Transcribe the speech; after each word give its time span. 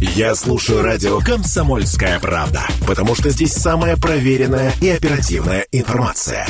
Я 0.00 0.34
слушаю 0.34 0.82
радио 0.82 1.20
«Комсомольская 1.20 2.20
правда», 2.20 2.66
потому 2.86 3.14
что 3.14 3.30
здесь 3.30 3.54
самая 3.54 3.96
проверенная 3.96 4.74
и 4.82 4.90
оперативная 4.90 5.66
информация. 5.72 6.46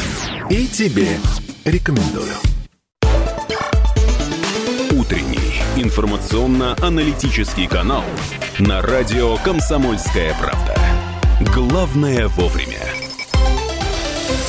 И 0.51 0.67
тебе 0.67 1.07
рекомендую. 1.65 2.33
Утренний 4.91 5.63
информационно-аналитический 5.77 7.69
канал 7.69 8.03
на 8.59 8.83
радио 8.83 9.37
«Комсомольская 9.37 10.35
правда». 10.41 10.77
Главное 11.55 12.27
вовремя. 12.27 12.76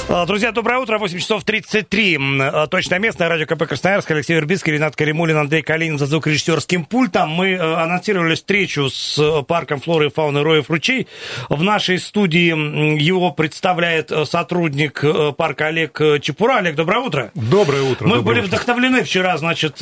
А, 0.09 0.25
Друзья, 0.25 0.53
доброе 0.53 0.79
утро. 0.79 0.97
8 0.99 1.19
часов 1.19 1.43
33. 1.43 2.17
А, 2.39 2.67
Точное 2.67 2.97
место. 2.97 3.27
Радио 3.27 3.45
КП 3.45 3.67
Красноярск. 3.67 4.09
Алексей 4.11 4.35
Вербицкий, 4.35 4.71
Ренат 4.71 4.95
Каримулин, 4.95 5.35
Андрей 5.35 5.61
Калинин 5.61 5.97
за 5.99 6.05
звукорежиссерским 6.05 6.85
пультом. 6.85 7.29
Мы 7.29 7.51
э, 7.51 7.57
анонсировали 7.59 8.35
встречу 8.35 8.89
с 8.89 9.19
э, 9.19 9.43
парком 9.43 9.81
флоры 9.81 10.05
и 10.07 10.09
фауны 10.09 10.43
Роев 10.43 10.69
ручей. 10.69 11.07
В 11.49 11.61
нашей 11.61 11.99
студии 11.99 12.97
его 13.01 13.31
представляет 13.31 14.09
э, 14.11 14.23
сотрудник 14.23 15.03
парка 15.35 15.67
Олег 15.67 15.99
Чепура. 16.21 16.59
Олег, 16.59 16.75
доброе 16.75 16.99
утро. 16.99 17.31
Доброе 17.35 17.81
утро. 17.81 18.05
Мы 18.07 18.15
доброе 18.15 18.25
были 18.25 18.39
утро. 18.39 18.47
вдохновлены 18.47 19.03
вчера, 19.03 19.37
значит, 19.37 19.81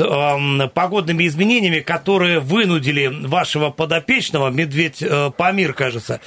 погодными 0.74 1.28
изменениями, 1.28 1.82
которые 1.82 2.40
вынудили 2.40 3.28
вашего 3.28 3.70
подопечного, 3.70 4.50
медведь 4.50 5.04
Памир, 5.38 5.74
кажется, 5.74 6.20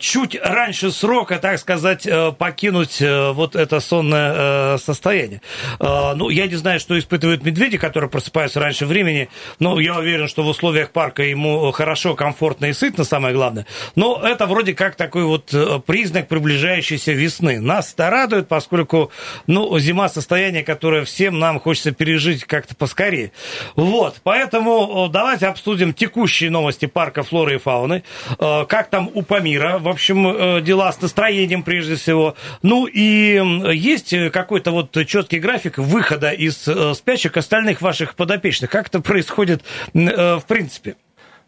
чуть 0.00 0.36
раньше 0.42 0.90
срока, 0.90 1.38
так 1.38 1.60
сказать, 1.60 2.08
покинуть 2.36 3.00
вот 3.32 3.56
это 3.56 3.80
сонное 3.80 4.74
э, 4.74 4.78
состояние. 4.78 5.40
Э, 5.78 6.14
Ну, 6.14 6.28
я 6.30 6.46
не 6.46 6.56
знаю, 6.56 6.80
что 6.80 6.98
испытывают 6.98 7.44
медведи, 7.44 7.78
которые 7.78 8.10
просыпаются 8.10 8.60
раньше 8.60 8.86
времени, 8.86 9.28
но 9.58 9.80
я 9.80 9.98
уверен, 9.98 10.28
что 10.28 10.42
в 10.42 10.48
условиях 10.48 10.90
парка 10.90 11.22
ему 11.22 11.70
хорошо, 11.72 12.14
комфортно 12.14 12.66
и 12.66 12.72
сытно, 12.72 13.04
самое 13.04 13.34
главное. 13.34 13.66
Но 13.96 14.20
это 14.22 14.46
вроде 14.46 14.74
как 14.74 14.96
такой 14.96 15.24
вот 15.24 15.54
э, 15.54 15.80
признак 15.86 16.28
приближающейся 16.28 17.12
весны. 17.12 17.60
Нас 17.60 17.92
это 17.94 18.10
радует, 18.10 18.48
поскольку, 18.48 19.10
ну, 19.46 19.78
зима 19.78 20.08
состояние, 20.08 20.64
которое 20.64 21.04
всем 21.04 21.38
нам 21.38 21.60
хочется 21.60 21.92
пережить 21.92 22.44
как-то 22.44 22.74
поскорее. 22.74 23.32
Вот, 23.76 24.16
поэтому 24.22 25.06
э, 25.06 25.12
давайте 25.12 25.46
обсудим 25.46 25.92
текущие 25.94 26.50
новости 26.50 26.86
парка 26.86 27.22
флоры 27.22 27.54
и 27.54 27.58
фауны, 27.58 28.02
Э, 28.38 28.64
как 28.66 28.90
там 28.90 29.10
у 29.14 29.22
Памира, 29.22 29.78
в 29.78 29.88
общем, 29.88 30.26
э, 30.26 30.60
дела 30.60 30.92
с 30.92 31.00
настроением 31.00 31.62
прежде 31.62 31.96
всего. 31.96 32.34
Ну 32.62 32.86
и 32.86 33.00
м, 33.36 33.70
есть 33.70 34.12
э, 34.12 34.30
какой-то 34.30 34.70
вот 34.70 34.96
четкий 35.06 35.38
график 35.38 35.78
выхода 35.78 36.30
из 36.30 36.66
э, 36.66 36.94
спящих 36.94 37.36
остальных 37.36 37.80
ваших 37.80 38.14
подопечных. 38.14 38.70
Как 38.70 38.88
это 38.88 39.00
происходит 39.00 39.62
э, 39.94 40.36
в 40.36 40.44
принципе? 40.46 40.96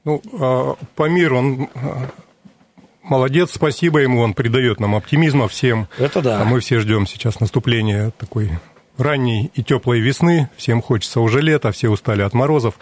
Ну, 0.05 0.21
а, 0.33 0.75
Памир, 0.97 1.33
он 1.33 1.69
молодец, 3.03 3.53
спасибо 3.55 4.01
ему, 4.01 4.21
он 4.21 4.35
придает 4.35 4.81
нам 4.81 4.97
оптимизма 4.97 5.47
всем. 5.47 5.89
Это 5.99 6.21
да. 6.21 6.43
А 6.43 6.45
мы 6.45 6.61
все 6.61 6.81
ждем 6.81 7.07
сейчас 7.07 7.39
наступления 7.39 8.13
такой 8.19 8.51
ранней 8.99 9.51
и 9.55 9.63
теплой 9.63 10.01
весны. 10.01 10.49
Всем 10.57 10.83
хочется 10.83 11.21
уже 11.21 11.41
лета, 11.41 11.73
все 11.73 11.89
устали 11.89 12.23
от 12.23 12.35
морозов. 12.35 12.75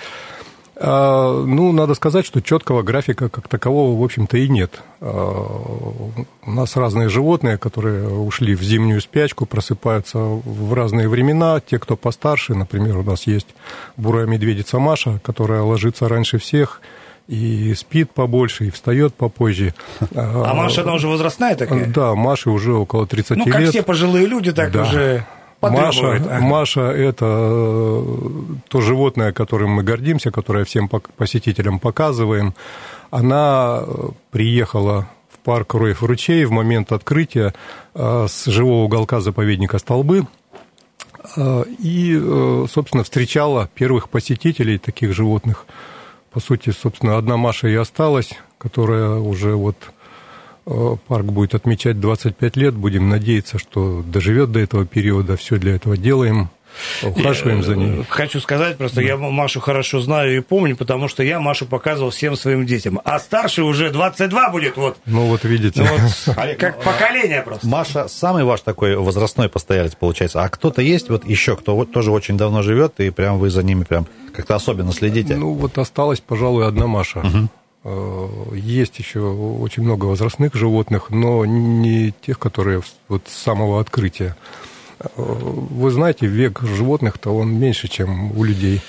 А, 0.83 1.43
Ну, 1.45 1.73
надо 1.73 1.95
сказать, 1.95 2.25
что 2.25 2.41
четкого 2.41 2.83
графика 2.83 3.29
как 3.29 3.49
такового, 3.49 4.01
в 4.01 4.03
общем-то, 4.05 4.37
и 4.39 4.49
нет. 4.49 4.81
А, 5.01 6.17
У 6.47 6.51
нас 6.51 6.77
разные 6.77 7.09
животные, 7.09 7.59
которые 7.59 8.09
ушли 8.09 8.55
в 8.55 8.63
зимнюю 8.63 9.01
спячку, 9.01 9.45
просыпаются 9.47 10.19
в 10.19 10.73
разные 10.75 11.09
времена. 11.09 11.61
Те, 11.61 11.79
кто 11.79 11.97
постарше, 11.97 12.55
например, 12.55 12.97
у 12.97 13.03
нас 13.03 13.27
есть 13.27 13.49
бурая 13.97 14.27
медведица 14.27 14.79
Маша, 14.79 15.21
которая 15.23 15.63
ложится 15.63 16.09
раньше 16.09 16.39
всех 16.39 16.81
и 17.29 17.75
спит 17.75 18.11
побольше, 18.13 18.67
и 18.67 18.71
встает 18.71 19.15
попозже. 19.15 19.75
А 20.15 20.55
Маша, 20.55 20.83
она 20.83 20.95
уже 20.95 21.07
возрастная 21.09 21.55
такая? 21.55 21.87
Да, 21.87 22.15
Маше 22.15 22.51
уже 22.51 22.73
около 22.73 23.07
30 23.07 23.37
Ну, 23.37 23.45
как 23.45 23.61
лет. 23.61 23.71
все 23.71 23.83
пожилые 23.83 24.27
люди, 24.27 24.51
так 24.51 24.73
Да. 24.73 24.83
уже 24.83 25.27
Маша. 25.61 26.13
Ага. 26.13 26.41
Маша– 26.41 26.81
это 26.97 27.27
э, 27.27 28.05
то 28.69 28.81
животное, 28.81 29.33
которым 29.33 29.71
мы 29.71 29.83
гордимся, 29.83 30.31
которое 30.31 30.65
всем 30.65 30.89
посетителям 30.89 31.79
показываем. 31.79 32.55
Она 33.11 33.83
э, 33.83 34.09
приехала 34.31 35.09
в 35.31 35.39
парк 35.39 35.75
Роев 35.75 36.03
ручей 36.03 36.45
в 36.45 36.51
момент 36.51 36.93
открытия 36.93 37.55
э, 37.95 38.27
с 38.29 38.47
живого 38.47 38.85
уголка 38.85 39.21
заповедника 39.21 39.79
Столбы 39.79 40.27
и, 41.37 42.67
собственно, 42.73 43.05
встречала 43.05 43.69
первых 43.75 44.09
посетителей 44.09 44.79
таких 44.79 45.13
животных. 45.13 45.67
По 46.33 46.41
сути, 46.41 46.71
собственно, 46.71 47.19
одна 47.19 47.37
Маша 47.37 47.69
и 47.69 47.75
осталась, 47.75 48.33
которая 48.57 49.17
уже 49.17 49.55
вот 49.55 49.77
парк 50.65 51.27
будет 51.27 51.55
отмечать 51.55 52.01
25 52.01 52.57
лет. 52.57 52.75
Будем 52.75 53.09
надеяться, 53.09 53.59
что 53.59 54.03
доживет 54.07 54.53
до 54.53 54.61
этого 54.61 54.87
периода. 54.87 55.37
Все 55.37 55.57
для 55.57 55.77
этого 55.77 55.97
делаем. 55.97 56.51
Ухаживаем 57.03 57.63
за 57.63 57.77
ней. 57.77 58.01
Э, 58.01 58.05
Хочу 58.09 58.41
сказать, 58.41 58.77
просто 58.77 59.01
я 59.01 59.17
Машу 59.17 59.61
хорошо 59.61 60.01
знаю 60.01 60.37
и 60.37 60.41
помню, 60.41 60.77
потому 60.77 61.09
что 61.09 61.23
я 61.23 61.41
Машу 61.41 61.67
показывал 61.67 62.11
всем 62.11 62.37
своим 62.37 62.67
детям. 62.67 63.01
А 63.05 63.19
старший 63.19 63.65
уже 63.65 63.91
22 63.91 64.51
будет, 64.51 64.77
вот. 64.77 64.99
Ну 65.07 65.27
вот 65.27 65.45
видите. 65.45 65.83
Ну, 65.83 65.89
вот 65.89 66.37
как 66.59 66.83
поколение 66.83 67.43
просто. 67.43 67.67
Маша 67.67 68.09
самый 68.09 68.45
ваш 68.45 68.61
такой 68.61 68.97
возрастной 68.97 69.49
постоялец 69.49 69.95
получается. 69.95 70.43
А 70.43 70.49
кто-то 70.49 70.83
есть 70.83 71.09
вот 71.09 71.25
еще, 71.25 71.57
кто 71.57 71.75
вот 71.75 71.93
тоже 71.93 72.11
очень 72.11 72.37
давно 72.37 72.63
живет, 72.63 73.01
и 73.01 73.11
прям 73.11 73.39
вы 73.39 73.51
за 73.51 73.63
ними 73.63 73.85
прям 73.85 74.07
как-то 74.33 74.55
особенно 74.55 74.93
следите? 74.93 75.37
Ну 75.37 75.55
вот 75.55 75.77
осталась, 75.79 76.21
пожалуй, 76.21 76.67
одна 76.67 76.87
Маша. 76.87 77.21
Э, 77.25 77.47
Есть 77.83 78.99
еще 78.99 79.21
очень 79.21 79.83
много 79.83 80.05
возрастных 80.05 80.55
животных, 80.55 81.09
но 81.11 81.47
не 81.47 82.13
тех, 82.21 82.39
которые 82.39 82.83
вот 83.09 83.23
с 83.27 83.35
самого 83.35 83.81
открытия. 83.81 84.37
Э, 84.99 85.07
Вы 85.17 85.91
знаете, 85.91 86.27
век 86.27 86.61
животных-то 86.61 87.31
он 87.35 87.59
меньше, 87.59 87.89
чем 87.89 88.39
у 88.39 88.45
людей. 88.45 88.83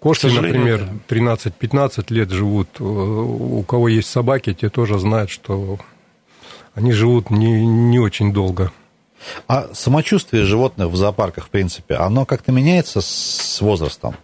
Кошки, 0.00 0.28
к 0.28 0.30
сожалению, 0.30 0.88
например, 1.06 1.36
13-15 1.60 2.06
лет 2.08 2.30
живут. 2.30 2.68
Э, 2.78 2.82
У 2.82 3.62
кого 3.64 3.88
есть 3.88 4.08
собаки, 4.08 4.54
те 4.54 4.70
тоже 4.70 4.98
знают, 4.98 5.28
что 5.30 5.78
они 6.74 6.92
живут 6.92 7.30
не, 7.30 7.66
не 7.66 7.98
очень 7.98 8.32
долго. 8.32 8.72
А 9.48 9.68
самочувствие 9.74 10.44
животных 10.44 10.88
в 10.88 10.96
зоопарках, 10.96 11.44
в 11.46 11.50
принципе, 11.50 11.96
оно 11.96 12.24
как-то 12.24 12.52
меняется 12.52 13.02
с 13.02 13.60
возрастом? 13.60 14.16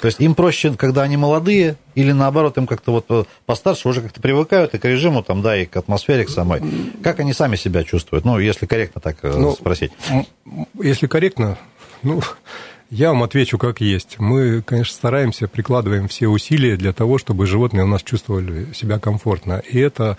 То 0.00 0.06
есть 0.06 0.18
им 0.20 0.34
проще, 0.34 0.72
когда 0.74 1.02
они 1.02 1.16
молодые, 1.18 1.76
или 1.94 2.12
наоборот, 2.12 2.56
им 2.56 2.66
как-то 2.66 2.90
вот 2.92 3.04
э, 3.10 3.24
постарше 3.44 3.86
уже 3.88 4.00
как-то 4.00 4.20
привыкают 4.20 4.74
и 4.74 4.78
к 4.78 4.84
режиму, 4.86 5.22
там, 5.22 5.42
да, 5.42 5.56
и 5.56 5.66
к 5.66 5.76
атмосфере, 5.76 6.24
к 6.24 6.30
самой. 6.30 6.62
Как 7.02 7.20
они 7.20 7.34
сами 7.34 7.56
себя 7.56 7.84
чувствуют? 7.84 8.24
Ну, 8.24 8.38
если 8.38 8.64
корректно 8.64 9.00
так 9.02 9.18
э, 9.22 9.30
Ну, 9.36 9.52
спросить. 9.52 9.92
Если 10.82 11.06
корректно, 11.06 11.58
ну, 12.02 12.22
я 12.88 13.10
вам 13.10 13.22
отвечу 13.24 13.58
как 13.58 13.82
есть. 13.82 14.18
Мы, 14.18 14.62
конечно, 14.62 14.94
стараемся, 14.94 15.48
прикладываем 15.48 16.08
все 16.08 16.28
усилия 16.28 16.76
для 16.76 16.94
того, 16.94 17.18
чтобы 17.18 17.46
животные 17.46 17.84
у 17.84 17.88
нас 17.88 18.02
чувствовали 18.02 18.72
себя 18.72 18.98
комфортно. 18.98 19.62
И 19.68 19.78
это, 19.78 20.16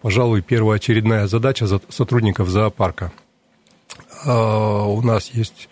пожалуй, 0.00 0.40
первоочередная 0.40 1.26
задача 1.26 1.66
за- 1.66 1.82
сотрудников 1.90 2.48
зоопарка. 2.48 3.12
А, 4.24 4.84
У 4.86 5.02
нас 5.02 5.28
есть 5.32 5.68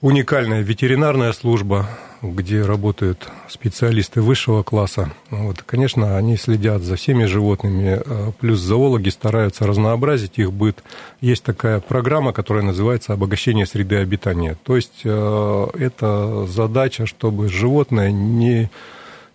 уникальная 0.00 0.60
ветеринарная 0.60 1.32
служба, 1.32 1.88
где 2.22 2.62
работают 2.62 3.28
специалисты 3.48 4.22
высшего 4.22 4.62
класса. 4.62 5.12
Вот, 5.30 5.62
конечно, 5.62 6.16
они 6.16 6.36
следят 6.36 6.82
за 6.82 6.96
всеми 6.96 7.24
животными, 7.24 8.00
э, 8.04 8.32
плюс 8.38 8.60
зоологи 8.60 9.08
стараются 9.08 9.66
разнообразить 9.66 10.38
их 10.38 10.52
быт. 10.52 10.82
Есть 11.20 11.44
такая 11.44 11.80
программа, 11.80 12.32
которая 12.32 12.64
называется 12.64 13.12
«Обогащение 13.12 13.66
среды 13.66 13.96
обитания». 13.96 14.56
То 14.64 14.76
есть 14.76 15.02
э, 15.04 15.66
это 15.78 16.46
задача, 16.46 17.06
чтобы 17.06 17.48
животное 17.48 18.10
не 18.10 18.70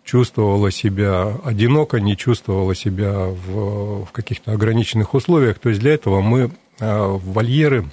чувствовала 0.04 0.70
себя 0.72 1.34
одиноко, 1.46 2.02
не 2.02 2.18
чувствовала 2.18 2.76
себя 2.76 3.28
в, 3.28 4.06
в 4.06 4.12
каких-то 4.12 4.52
ограниченных 4.52 5.14
условиях. 5.14 5.60
То 5.60 5.70
есть 5.70 5.80
для 5.80 5.94
этого 5.94 6.22
мы 6.22 6.52
э, 6.80 7.18
вольеры 7.24 7.86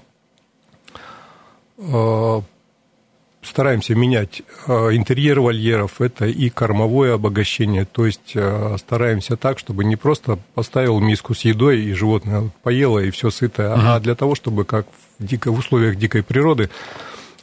стараемся 3.43 3.95
менять 3.95 4.43
э, 4.67 4.73
интерьер 4.93 5.41
вольеров, 5.41 6.01
это 6.01 6.27
и 6.27 6.51
кормовое 6.51 7.15
обогащение, 7.15 7.85
то 7.85 8.07
есть 8.07 8.33
э, 8.35 8.77
стараемся 8.79 9.37
так, 9.37 9.59
чтобы 9.59 9.85
не 9.85 9.97
просто 9.97 10.39
поставил 10.55 11.01
миску 11.01 11.35
с 11.35 11.45
едой, 11.45 11.81
и 11.81 11.93
животное 11.93 12.41
вот 12.41 12.53
поело, 12.63 12.99
и 12.99 13.11
все 13.11 13.31
сытое, 13.31 13.73
а 13.75 14.01
для 14.01 14.15
того, 14.15 14.35
чтобы, 14.35 14.65
как 14.65 14.87
в, 15.19 15.27
дико, 15.27 15.53
в 15.53 15.59
условиях 15.59 15.97
дикой 15.97 16.23
природы, 16.23 16.71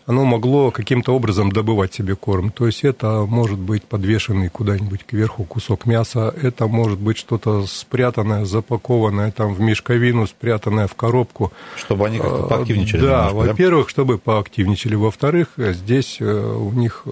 оно 0.07 0.23
могло 0.23 0.71
каким-то 0.71 1.13
образом 1.13 1.51
добывать 1.51 1.93
себе 1.93 2.15
корм. 2.15 2.49
То 2.49 2.65
есть 2.65 2.85
это 2.85 3.25
может 3.27 3.59
быть 3.59 3.83
подвешенный 3.83 4.47
куда-нибудь 4.49 5.05
кверху 5.05 5.43
кусок 5.43 5.85
мяса, 5.85 6.33
это 6.41 6.65
может 6.67 6.97
быть 6.97 7.17
что-то 7.17 7.67
спрятанное, 7.67 8.45
запакованное 8.45 9.31
там 9.31 9.53
в 9.53 9.59
мешковину, 9.59 10.25
спрятанное 10.25 10.87
в 10.87 10.95
коробку. 10.95 11.51
Чтобы 11.75 12.07
они 12.07 12.19
как-то 12.19 12.45
А, 12.45 12.47
поактивничали 12.47 13.01
Да, 13.01 13.07
немножко, 13.27 13.41
да? 13.43 13.47
во-первых, 13.51 13.89
чтобы 13.89 14.17
поактивничали. 14.17 14.95
Во-вторых, 14.95 15.49
э, 15.57 15.73
здесь 15.73 16.17
э, 16.21 16.25
у 16.25 16.71
них 16.71 17.03
э, 17.05 17.11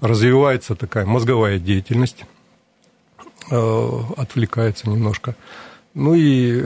развивается 0.00 0.74
такая 0.74 1.04
мозговая 1.04 1.58
деятельность. 1.58 2.24
отвлекается 3.48 4.88
немножко. 4.90 5.36
Ну 5.94 6.14
и, 6.14 6.64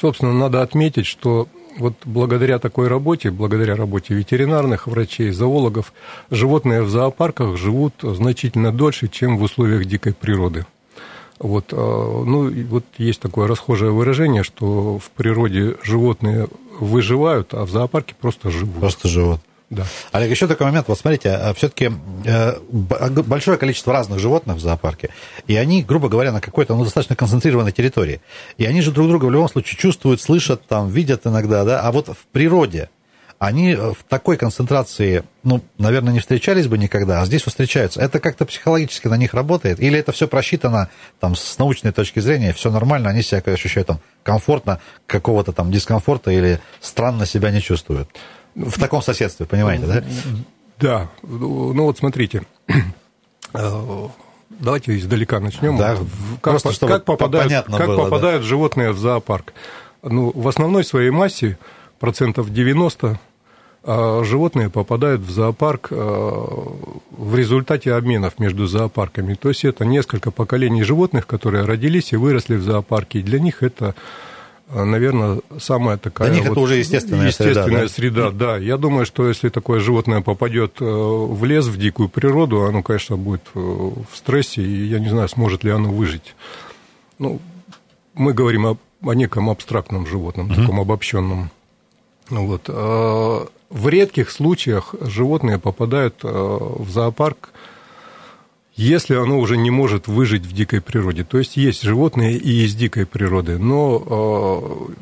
собственно, 0.00 0.32
надо 0.32 0.60
отметить, 0.62 1.06
что 1.06 1.48
вот 1.78 1.94
благодаря 2.04 2.58
такой 2.58 2.88
работе, 2.88 3.30
благодаря 3.30 3.76
работе 3.76 4.14
ветеринарных 4.14 4.86
врачей, 4.86 5.30
зоологов, 5.30 5.92
животные 6.30 6.82
в 6.82 6.90
зоопарках 6.90 7.56
живут 7.56 7.94
значительно 8.02 8.72
дольше, 8.72 9.08
чем 9.08 9.38
в 9.38 9.42
условиях 9.42 9.84
дикой 9.84 10.14
природы. 10.14 10.66
Вот, 11.38 11.72
а, 11.72 12.24
ну, 12.24 12.50
вот 12.68 12.84
есть 12.98 13.20
такое 13.20 13.48
расхожее 13.48 13.90
выражение, 13.90 14.44
что 14.44 14.98
в 14.98 15.10
природе 15.10 15.76
животные 15.82 16.48
выживают, 16.78 17.52
а 17.52 17.64
в 17.64 17.70
зоопарке 17.70 18.14
просто 18.18 18.50
живут. 18.50 18.80
Просто 18.80 19.08
живут. 19.08 19.40
Да. 19.72 19.86
Олег, 20.12 20.30
еще 20.30 20.46
такой 20.46 20.66
момент. 20.66 20.86
Вот 20.86 20.98
смотрите, 20.98 21.30
а, 21.30 21.54
все-таки 21.54 21.90
э, 22.26 22.58
большое 22.68 23.56
количество 23.56 23.90
разных 23.94 24.18
животных 24.18 24.58
в 24.58 24.60
зоопарке, 24.60 25.08
и 25.46 25.56
они, 25.56 25.82
грубо 25.82 26.10
говоря, 26.10 26.30
на 26.30 26.42
какой-то 26.42 26.76
ну, 26.76 26.84
достаточно 26.84 27.16
концентрированной 27.16 27.72
территории. 27.72 28.20
И 28.58 28.66
они 28.66 28.82
же 28.82 28.92
друг 28.92 29.08
друга 29.08 29.24
в 29.24 29.30
любом 29.30 29.48
случае 29.48 29.78
чувствуют, 29.78 30.20
слышат, 30.20 30.66
там, 30.66 30.90
видят 30.90 31.26
иногда, 31.26 31.64
да. 31.64 31.80
А 31.80 31.90
вот 31.90 32.08
в 32.08 32.26
природе 32.32 32.90
они 33.38 33.74
в 33.74 33.96
такой 34.06 34.36
концентрации, 34.36 35.24
ну, 35.42 35.62
наверное, 35.78 36.12
не 36.12 36.20
встречались 36.20 36.68
бы 36.68 36.76
никогда, 36.76 37.22
а 37.22 37.24
здесь 37.24 37.42
встречаются. 37.42 38.02
Это 38.02 38.20
как-то 38.20 38.44
психологически 38.44 39.08
на 39.08 39.16
них 39.16 39.32
работает? 39.32 39.80
Или 39.80 39.98
это 39.98 40.12
все 40.12 40.28
просчитано 40.28 40.90
там, 41.18 41.34
с 41.34 41.58
научной 41.58 41.92
точки 41.92 42.20
зрения, 42.20 42.52
все 42.52 42.70
нормально, 42.70 43.08
они 43.08 43.22
себя 43.22 43.42
ощущают 43.46 43.88
там 43.88 44.00
комфортно, 44.22 44.80
какого-то 45.06 45.52
там 45.52 45.72
дискомфорта 45.72 46.30
или 46.30 46.60
странно 46.80 47.24
себя 47.24 47.50
не 47.50 47.62
чувствуют? 47.62 48.10
В 48.54 48.78
таком 48.78 49.02
соседстве, 49.02 49.46
понимаете, 49.46 49.86
да? 49.86 50.04
Да. 50.78 51.08
Ну 51.22 51.84
вот 51.84 51.98
смотрите. 51.98 52.42
Э, 53.54 54.08
давайте 54.48 54.96
издалека 54.96 55.38
начнем. 55.38 55.76
Да, 55.76 55.96
как, 56.40 56.40
просто, 56.40 56.72
чтобы 56.72 56.94
как 56.94 57.04
попадают, 57.04 57.66
как 57.66 57.86
было, 57.86 58.04
попадают 58.04 58.40
да. 58.40 58.48
животные 58.48 58.92
в 58.92 58.98
зоопарк? 58.98 59.52
Ну, 60.02 60.32
в 60.34 60.48
основной 60.48 60.84
своей 60.84 61.10
массе, 61.10 61.58
процентов 62.00 62.50
90, 62.50 63.20
э, 63.84 64.22
животные 64.24 64.70
попадают 64.70 65.20
в 65.20 65.30
зоопарк 65.30 65.88
э, 65.90 65.94
в 65.96 67.36
результате 67.36 67.92
обменов 67.92 68.38
между 68.38 68.66
зоопарками. 68.66 69.34
То 69.34 69.50
есть 69.50 69.66
это 69.66 69.84
несколько 69.84 70.30
поколений 70.30 70.82
животных, 70.82 71.26
которые 71.26 71.66
родились 71.66 72.14
и 72.14 72.16
выросли 72.16 72.56
в 72.56 72.62
зоопарке. 72.62 73.18
И 73.18 73.22
для 73.22 73.38
них 73.38 73.62
это 73.62 73.94
наверное, 74.74 75.40
самая 75.58 75.96
такая... 75.96 76.28
Для 76.28 76.36
них 76.38 76.48
вот 76.48 76.52
это 76.52 76.60
уже 76.60 76.76
естественная, 76.76 77.28
естественная 77.28 77.88
среда. 77.88 78.28
среда. 78.28 78.30
Да, 78.30 78.56
я 78.56 78.76
думаю, 78.76 79.06
что 79.06 79.28
если 79.28 79.48
такое 79.48 79.80
животное 79.80 80.20
попадет 80.20 80.80
э, 80.80 80.84
в 80.84 81.44
лес, 81.44 81.66
в 81.66 81.76
дикую 81.76 82.08
природу, 82.08 82.64
оно, 82.64 82.82
конечно, 82.82 83.16
будет 83.16 83.42
э, 83.54 83.58
в 83.58 84.16
стрессе, 84.16 84.62
и 84.62 84.86
я 84.86 84.98
не 84.98 85.08
знаю, 85.08 85.28
сможет 85.28 85.64
ли 85.64 85.70
оно 85.70 85.90
выжить. 85.90 86.34
Ну, 87.18 87.40
мы 88.14 88.32
говорим 88.32 88.66
о, 88.66 88.76
о 89.02 89.12
неком 89.12 89.50
абстрактном 89.50 90.06
животном, 90.06 90.46
угу. 90.50 90.54
таком 90.54 90.80
обобщенном. 90.80 91.50
Вот. 92.30 92.62
А, 92.68 93.46
в 93.70 93.88
редких 93.88 94.30
случаях 94.30 94.94
животные 95.00 95.58
попадают 95.58 96.16
э, 96.24 96.28
в 96.28 96.90
зоопарк 96.90 97.51
если 98.82 99.14
оно 99.14 99.38
уже 99.38 99.56
не 99.56 99.70
может 99.70 100.08
выжить 100.08 100.42
в 100.42 100.52
дикой 100.52 100.80
природе. 100.80 101.24
То 101.24 101.38
есть 101.38 101.56
есть 101.56 101.82
животные 101.82 102.36
и 102.36 102.64
из 102.64 102.74
дикой 102.74 103.06
природы, 103.06 103.58
но 103.58 104.02
а, 104.04 104.92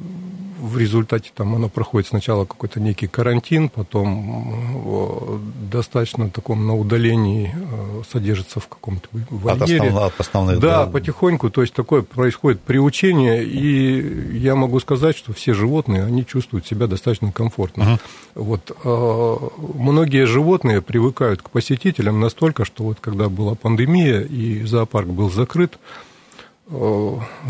в 0.61 0.79
результате 0.79 1.31
там 1.35 1.55
оно 1.55 1.69
проходит 1.69 2.09
сначала 2.09 2.45
какой-то 2.45 2.81
некий 2.81 3.07
карантин, 3.07 3.69
потом 3.69 5.41
достаточно 5.71 6.31
таком 6.31 6.67
на 6.67 6.77
удалении 6.77 7.55
э, 7.55 8.03
содержится 8.11 8.61
в 8.61 8.69
каком-то 8.69 9.09
вольере. 9.31 9.81
От, 9.81 9.89
основ, 9.89 10.03
от 10.05 10.21
основных, 10.21 10.61
да, 10.61 10.85
да, 10.85 10.91
потихоньку, 10.91 11.51
то 11.51 11.63
есть 11.63 11.75
такое 11.75 12.03
происходит 12.03 12.61
приучение, 12.61 13.45
и 13.45 14.39
я 14.39 14.55
могу 14.55 14.81
сказать, 14.81 15.17
что 15.17 15.33
все 15.33 15.55
животные, 15.55 16.05
они 16.05 16.27
чувствуют 16.27 16.67
себя 16.67 16.87
достаточно 16.87 17.33
комфортно. 17.33 17.83
uh 17.83 18.01
Вот, 18.35 18.77
э, 18.85 19.37
многие 19.75 20.27
животные 20.27 20.83
привыкают 20.83 21.43
к 21.43 21.51
посетителям 21.51 22.21
настолько, 22.21 22.65
что 22.65 22.85
вот 22.85 22.99
когда 23.01 23.29
была 23.29 23.55
пандемия 23.55 24.21
и 24.21 24.65
зоопарк 24.65 25.09
был 25.09 25.31
закрыт, 25.31 25.79
Э, 25.79 26.10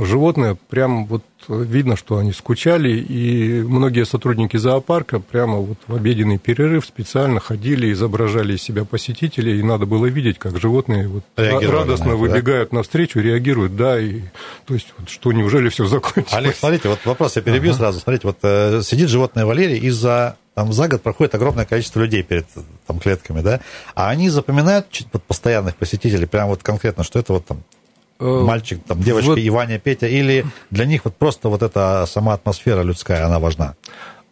животные 0.00 0.56
прям 0.68 1.06
вот 1.06 1.22
видно, 1.48 1.96
что 1.96 2.18
они 2.18 2.32
скучали, 2.32 2.98
и 2.98 3.62
многие 3.62 4.04
сотрудники 4.04 4.56
зоопарка 4.56 5.20
прямо 5.20 5.58
вот 5.58 5.78
в 5.86 5.94
обеденный 5.94 6.38
перерыв 6.38 6.86
специально 6.86 7.38
ходили, 7.38 7.92
изображали 7.92 8.54
из 8.54 8.62
себя 8.62 8.84
посетителей, 8.84 9.58
и 9.58 9.62
надо 9.62 9.86
было 9.86 10.06
видеть, 10.06 10.38
как 10.38 10.58
животные 10.58 11.08
вот 11.08 11.24
радостно 11.36 12.06
на 12.06 12.10
это, 12.10 12.16
выбегают 12.16 12.70
да? 12.70 12.78
навстречу, 12.78 13.20
реагируют, 13.20 13.76
да, 13.76 13.98
и 14.00 14.20
то 14.66 14.74
есть 14.74 14.92
вот, 14.96 15.08
что 15.08 15.32
неужели 15.32 15.68
все 15.68 15.86
закончилось? 15.86 16.32
Олег, 16.32 16.56
смотрите, 16.56 16.88
вот 16.88 17.04
вопрос 17.04 17.36
я 17.36 17.42
перебью 17.42 17.70
ага. 17.70 17.78
сразу, 17.78 18.00
смотрите, 18.00 18.26
вот 18.26 18.38
э, 18.42 18.80
сидит 18.82 19.08
животное 19.08 19.44
Валерий, 19.44 19.78
из-за 19.78 20.36
там 20.54 20.72
за 20.72 20.88
год 20.88 21.02
проходит 21.02 21.34
огромное 21.34 21.64
количество 21.64 22.00
людей 22.00 22.22
перед 22.22 22.46
там, 22.86 22.98
клетками, 22.98 23.40
да, 23.40 23.60
а 23.94 24.08
они 24.08 24.30
запоминают 24.30 24.86
постоянных 25.26 25.76
посетителей, 25.76 26.26
прям 26.26 26.48
вот 26.48 26.62
конкретно, 26.62 27.04
что 27.04 27.18
это 27.18 27.34
вот 27.34 27.46
там 27.46 27.62
Э, 27.79 27.79
мальчик, 28.20 28.80
там, 28.86 29.00
девочка, 29.00 29.30
вот... 29.30 29.38
и 29.38 29.50
Ваня, 29.50 29.78
Петя, 29.78 30.06
или 30.06 30.44
для 30.70 30.84
них 30.84 31.04
вот 31.04 31.16
просто 31.16 31.48
вот 31.48 31.62
эта 31.62 32.04
сама 32.06 32.34
атмосфера 32.34 32.82
людская, 32.82 33.26
она 33.26 33.38
важна? 33.38 33.74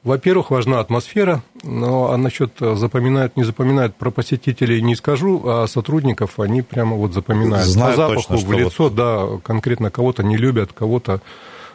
Во-первых, 0.05 0.51
важна 0.51 0.79
атмосфера, 0.81 1.43
но 1.65 2.13
а 2.13 2.17
насчет 2.17 2.53
запоминают, 2.59 3.37
не 3.37 3.43
запоминают, 3.43 3.97
про 3.97 4.11
посетителей 4.11 4.81
не 4.81 4.95
скажу, 4.95 5.43
а 5.45 5.67
сотрудников 5.67 6.39
они 6.39 6.63
прямо 6.63 6.97
вот 6.97 7.13
запоминают. 7.13 7.67
Знают 7.67 7.97
По 7.97 8.03
запаху, 8.03 8.29
точно, 8.29 8.49
в 8.49 8.53
лицо, 8.53 8.85
вот... 8.85 8.95
да, 8.95 9.27
конкретно 9.43 9.91
кого-то 9.91 10.23
не 10.23 10.37
любят, 10.37 10.73
кого-то 10.73 11.21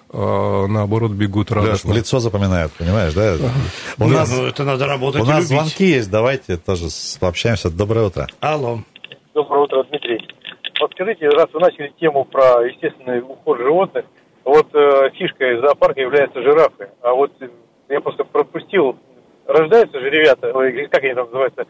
а, 0.09 0.67
наоборот 0.67 1.11
бегут 1.11 1.51
радостно. 1.51 1.91
В 1.91 1.97
лицо 1.97 2.19
запоминают, 2.19 2.71
понимаешь, 2.73 3.13
да? 3.13 3.35
У 3.97 4.07
нас, 4.07 4.31
ну, 4.31 4.45
это 4.45 4.63
надо 4.63 4.85
работать 4.85 5.21
У 5.21 5.25
нас 5.25 5.37
любить. 5.37 5.49
звонки 5.49 5.85
есть, 5.85 6.09
давайте 6.09 6.57
тоже 6.57 6.87
пообщаемся. 7.19 7.71
Доброе 7.71 8.07
утро. 8.07 8.27
Алло. 8.39 8.79
Доброе 9.33 9.63
утро, 9.63 9.83
Дмитрий. 9.89 10.22
Скажите, 10.93 11.27
раз 11.29 11.47
вы 11.53 11.59
начали 11.59 11.91
тему 11.99 12.23
про 12.25 12.65
естественный 12.65 13.21
уход 13.21 13.57
животных, 13.57 14.05
вот 14.43 14.67
э, 14.73 15.09
фишкой 15.15 15.59
зоопарка 15.59 16.01
являются 16.01 16.41
жирафы. 16.41 16.89
А 17.01 17.13
вот 17.13 17.31
я 17.89 17.99
просто 17.99 18.23
пропустил, 18.23 18.97
рождаются 19.47 19.99
же 19.99 20.09
ребята, 20.09 20.51
как 20.89 21.03
они 21.03 21.13
там 21.13 21.25
называются, 21.25 21.65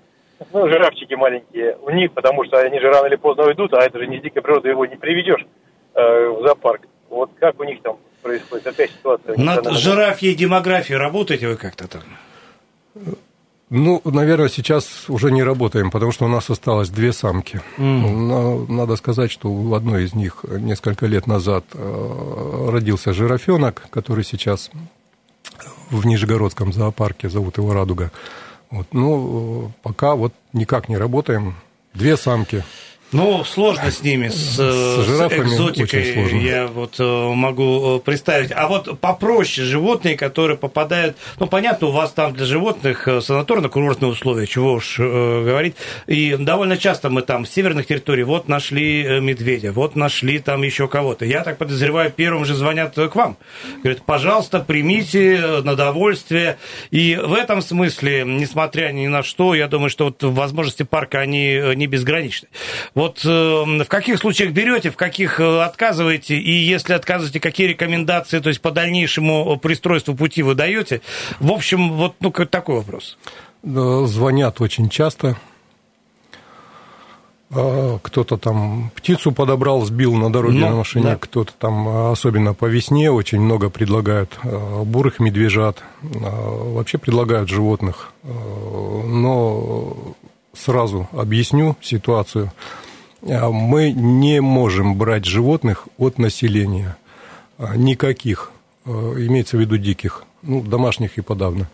ну, 0.51 0.67
жирафчики 0.67 1.13
маленькие, 1.13 1.77
у 1.81 1.89
них, 1.91 2.11
потому 2.11 2.43
что 2.45 2.59
они 2.59 2.79
же 2.79 2.89
рано 2.89 3.07
или 3.07 3.15
поздно 3.15 3.45
уйдут, 3.45 3.73
а 3.73 3.85
это 3.85 3.99
же 3.99 4.07
не 4.07 4.19
с 4.19 4.21
дикой 4.21 4.41
природы, 4.41 4.69
его 4.69 4.85
не 4.85 4.95
приведешь 4.95 5.45
э, 5.93 6.27
в 6.27 6.41
зоопарк. 6.41 6.81
Вот 7.09 7.31
как 7.39 7.59
у 7.59 7.63
них 7.63 7.81
там 7.81 7.97
происходит 8.21 8.65
такая 8.65 8.87
ситуация? 8.87 9.37
Над 9.37 9.71
жирафьей 9.71 10.35
демографией 10.35 10.97
работаете 10.97 11.47
вы 11.47 11.55
как-то 11.55 11.87
там? 11.87 12.01
Ну, 13.75 14.01
наверное, 14.05 14.49
сейчас 14.49 15.09
уже 15.09 15.31
не 15.31 15.41
работаем, 15.41 15.89
потому 15.89 16.11
что 16.11 16.25
у 16.25 16.27
нас 16.27 16.47
осталось 16.51 16.89
две 16.89 17.11
самки. 17.11 17.59
Mm. 17.79 18.17
Но 18.17 18.65
надо 18.67 18.95
сказать, 18.97 19.31
что 19.31 19.49
у 19.49 19.73
одной 19.73 20.03
из 20.03 20.13
них 20.13 20.45
несколько 20.47 21.07
лет 21.07 21.25
назад 21.25 21.65
э, 21.73 22.67
родился 22.69 23.13
жирафенок, 23.13 23.87
который 23.89 24.23
сейчас 24.23 24.69
в 25.89 26.05
Нижегородском 26.05 26.71
зоопарке, 26.71 27.29
зовут 27.29 27.57
его 27.57 27.73
Радуга. 27.73 28.11
Вот, 28.69 28.85
ну, 28.91 29.71
пока 29.81 30.13
вот 30.13 30.33
никак 30.53 30.87
не 30.87 30.97
работаем. 30.97 31.55
Две 31.95 32.15
самки. 32.15 32.63
Ну, 33.13 33.43
сложно 33.43 33.91
с 33.91 34.01
ними, 34.01 34.27
с, 34.29 34.57
с, 34.57 34.57
с 34.57 35.31
экзотикой, 35.31 36.43
я 36.43 36.67
вот 36.67 36.95
э, 36.99 37.03
могу 37.03 37.97
э, 37.97 37.99
представить. 37.99 38.51
А 38.51 38.67
вот 38.67 38.99
попроще 38.99 39.65
животные, 39.67 40.17
которые 40.17 40.57
попадают, 40.57 41.15
ну, 41.39 41.45
понятно, 41.45 41.87
у 41.87 41.91
вас 41.91 42.11
там 42.11 42.33
для 42.33 42.45
животных 42.45 43.07
э, 43.07 43.19
санаторно-курортные 43.19 44.07
условия, 44.07 44.47
чего 44.47 44.73
уж 44.73 44.99
э, 44.99 45.03
говорить, 45.03 45.75
и 46.07 46.35
довольно 46.39 46.75
часто 46.77 47.09
мы 47.11 47.21
там 47.21 47.45
с 47.45 47.51
северных 47.51 47.85
территорий, 47.85 48.23
вот 48.23 48.47
нашли 48.47 49.19
медведя, 49.21 49.71
вот 49.71 49.95
нашли 49.95 50.39
там 50.39 50.63
еще 50.63 50.87
кого-то. 50.87 51.25
Я 51.25 51.43
так 51.43 51.59
подозреваю, 51.59 52.11
первым 52.11 52.45
же 52.45 52.55
звонят 52.55 52.95
к 52.95 53.15
вам. 53.15 53.37
Говорят, 53.83 54.03
пожалуйста, 54.05 54.59
примите 54.59 55.61
на 55.63 55.75
довольствие. 55.75 56.57
И 56.89 57.15
в 57.15 57.33
этом 57.33 57.61
смысле, 57.61 58.23
несмотря 58.25 58.91
ни 58.91 59.05
на 59.07 59.21
что, 59.21 59.53
я 59.53 59.67
думаю, 59.67 59.89
что 59.89 60.05
вот 60.05 60.23
возможности 60.23 60.83
парка, 60.83 61.19
они 61.19 61.61
не 61.75 61.85
безграничны. 61.85 62.47
Вот 63.03 63.25
э, 63.25 63.83
в 63.83 63.87
каких 63.89 64.17
случаях 64.17 64.53
берете, 64.53 64.89
в 64.89 64.95
каких 64.95 65.41
э, 65.41 65.61
отказываете, 65.61 66.37
и 66.37 66.51
если 66.51 66.93
отказываете, 66.93 67.41
какие 67.41 67.67
рекомендации, 67.67 68.39
то 68.39 68.47
есть 68.47 68.61
по 68.61 68.71
дальнейшему 68.71 69.57
пристройству 69.57 70.15
пути 70.15 70.41
вы 70.41 70.55
даете? 70.55 71.01
В 71.41 71.51
общем, 71.51 71.91
вот 71.91 72.15
ну, 72.21 72.31
такой 72.31 72.77
вопрос. 72.77 73.17
Звонят 73.61 74.61
очень 74.61 74.87
часто. 74.87 75.35
А, 77.51 77.99
кто-то 78.01 78.37
там 78.37 78.89
птицу 78.95 79.33
подобрал, 79.33 79.81
сбил 79.81 80.13
на 80.13 80.31
дороге 80.31 80.59
ну, 80.59 80.69
на 80.69 80.75
машине, 80.77 81.03
да. 81.03 81.17
кто-то 81.17 81.51
там, 81.59 81.87
а, 81.89 82.11
особенно 82.13 82.53
по 82.53 82.67
весне, 82.67 83.11
очень 83.11 83.41
много 83.41 83.69
предлагают 83.69 84.39
а, 84.43 84.85
бурых 84.85 85.19
медвежат, 85.19 85.83
вообще 86.01 86.97
предлагают 86.97 87.49
животных. 87.49 88.13
Но 88.23 90.15
сразу 90.53 91.09
объясню 91.11 91.75
ситуацию. 91.81 92.53
А, 93.27 93.49
мы 93.49 93.91
не 93.91 94.41
можем 94.41 94.95
брать 94.97 95.25
животных 95.25 95.87
от 95.97 96.17
населения. 96.17 96.97
А, 97.57 97.75
никаких. 97.75 98.51
Имеется 98.85 99.57
в 99.57 99.61
виду 99.61 99.77
диких. 99.77 100.25
Ну, 100.41 100.61
домашних 100.61 101.17
и 101.17 101.21
подавно 101.21 101.69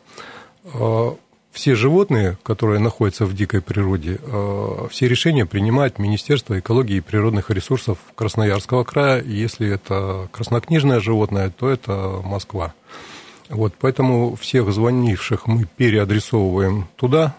все 1.51 1.73
животные, 1.73 2.37
которые 2.43 2.79
находятся 2.79 3.25
в 3.25 3.33
дикой 3.33 3.61
природе, 3.61 4.19
все 4.91 5.07
решения 5.07 5.47
принимает 5.47 5.97
Министерство 5.97 6.59
экологии 6.59 6.97
и 6.97 7.01
природных 7.01 7.49
ресурсов 7.49 7.97
Красноярского 8.15 8.83
края. 8.83 9.23
Если 9.23 9.67
это 9.67 10.29
краснокнижное 10.31 10.99
животное, 10.99 11.49
то 11.49 11.67
это 11.67 12.21
Москва. 12.23 12.73
Вот, 13.49 13.73
поэтому 13.79 14.35
всех 14.35 14.71
звонивших 14.71 15.47
мы 15.47 15.65
переадресовываем 15.65 16.87
туда, 16.95 17.35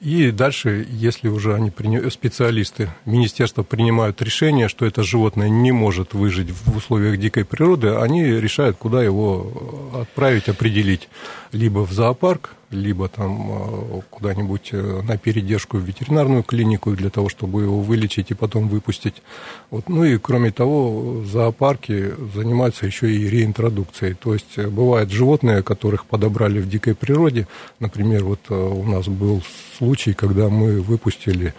и 0.00 0.30
дальше, 0.30 0.86
если 0.90 1.28
уже 1.28 1.54
они, 1.54 1.70
специалисты 2.10 2.90
министерства 3.04 3.62
принимают 3.62 4.22
решение, 4.22 4.68
что 4.68 4.86
это 4.86 5.02
животное 5.02 5.48
не 5.48 5.72
может 5.72 6.14
выжить 6.14 6.50
в 6.50 6.76
условиях 6.76 7.18
дикой 7.18 7.44
природы, 7.44 7.94
они 7.94 8.24
решают, 8.24 8.78
куда 8.78 9.02
его 9.02 9.92
отправить, 9.94 10.48
определить. 10.48 11.08
Либо 11.52 11.80
в 11.80 11.92
зоопарк, 11.92 12.54
либо 12.70 13.08
там 13.08 13.50
э, 13.50 14.00
куда-нибудь 14.10 14.70
э, 14.72 15.02
на 15.02 15.18
передержку 15.18 15.76
в 15.76 15.82
ветеринарную 15.82 16.42
клинику 16.42 16.92
для 16.92 17.10
того, 17.10 17.28
чтобы 17.28 17.62
его 17.62 17.80
вылечить 17.80 18.30
и 18.30 18.34
потом 18.34 18.68
выпустить. 18.68 19.22
Вот. 19.70 19.88
Ну 19.88 20.04
и 20.04 20.18
кроме 20.18 20.52
того, 20.52 21.24
зоопарки 21.24 22.12
занимаются 22.34 22.86
еще 22.86 23.10
и 23.10 23.28
реинтродукцией. 23.28 24.14
То 24.14 24.34
есть 24.34 24.56
э, 24.56 24.68
бывают 24.68 25.10
животные, 25.10 25.62
которых 25.62 26.06
подобрали 26.06 26.60
в 26.60 26.68
дикой 26.68 26.94
природе. 26.94 27.48
Например, 27.80 28.24
вот 28.24 28.50
у 28.50 28.84
нас 28.84 29.08
был 29.08 29.42
случай, 29.76 30.12
когда 30.12 30.48
мы 30.48 30.80
выпустили 30.80 31.54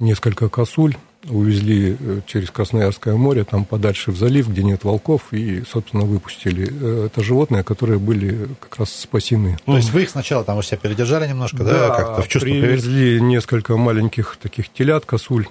несколько 0.00 0.48
косуль 0.48 0.96
увезли 1.28 1.96
э, 1.98 2.20
через 2.26 2.50
Красноярское 2.50 3.14
море, 3.14 3.44
там 3.44 3.64
подальше 3.64 4.10
в 4.10 4.16
залив, 4.16 4.48
где 4.48 4.62
нет 4.62 4.84
волков, 4.84 5.32
и, 5.32 5.62
собственно, 5.70 6.04
выпустили. 6.04 6.68
Э, 6.70 7.06
это 7.06 7.22
животные, 7.22 7.62
которые 7.62 7.98
были 7.98 8.48
как 8.60 8.78
раз 8.78 8.92
спасены. 8.92 9.58
То 9.64 9.76
есть 9.76 9.90
вы 9.90 10.02
их 10.02 10.10
сначала 10.10 10.44
там 10.44 10.58
у 10.58 10.62
себя 10.62 10.78
передержали 10.78 11.28
немножко, 11.28 11.58
да, 11.58 11.88
да 11.88 11.96
как-то 11.96 12.22
в 12.22 12.28
чувство 12.28 12.50
привезли 12.50 12.92
привели? 12.92 13.20
несколько 13.20 13.76
маленьких 13.76 14.36
таких 14.40 14.72
телят, 14.72 15.04
косуль. 15.04 15.46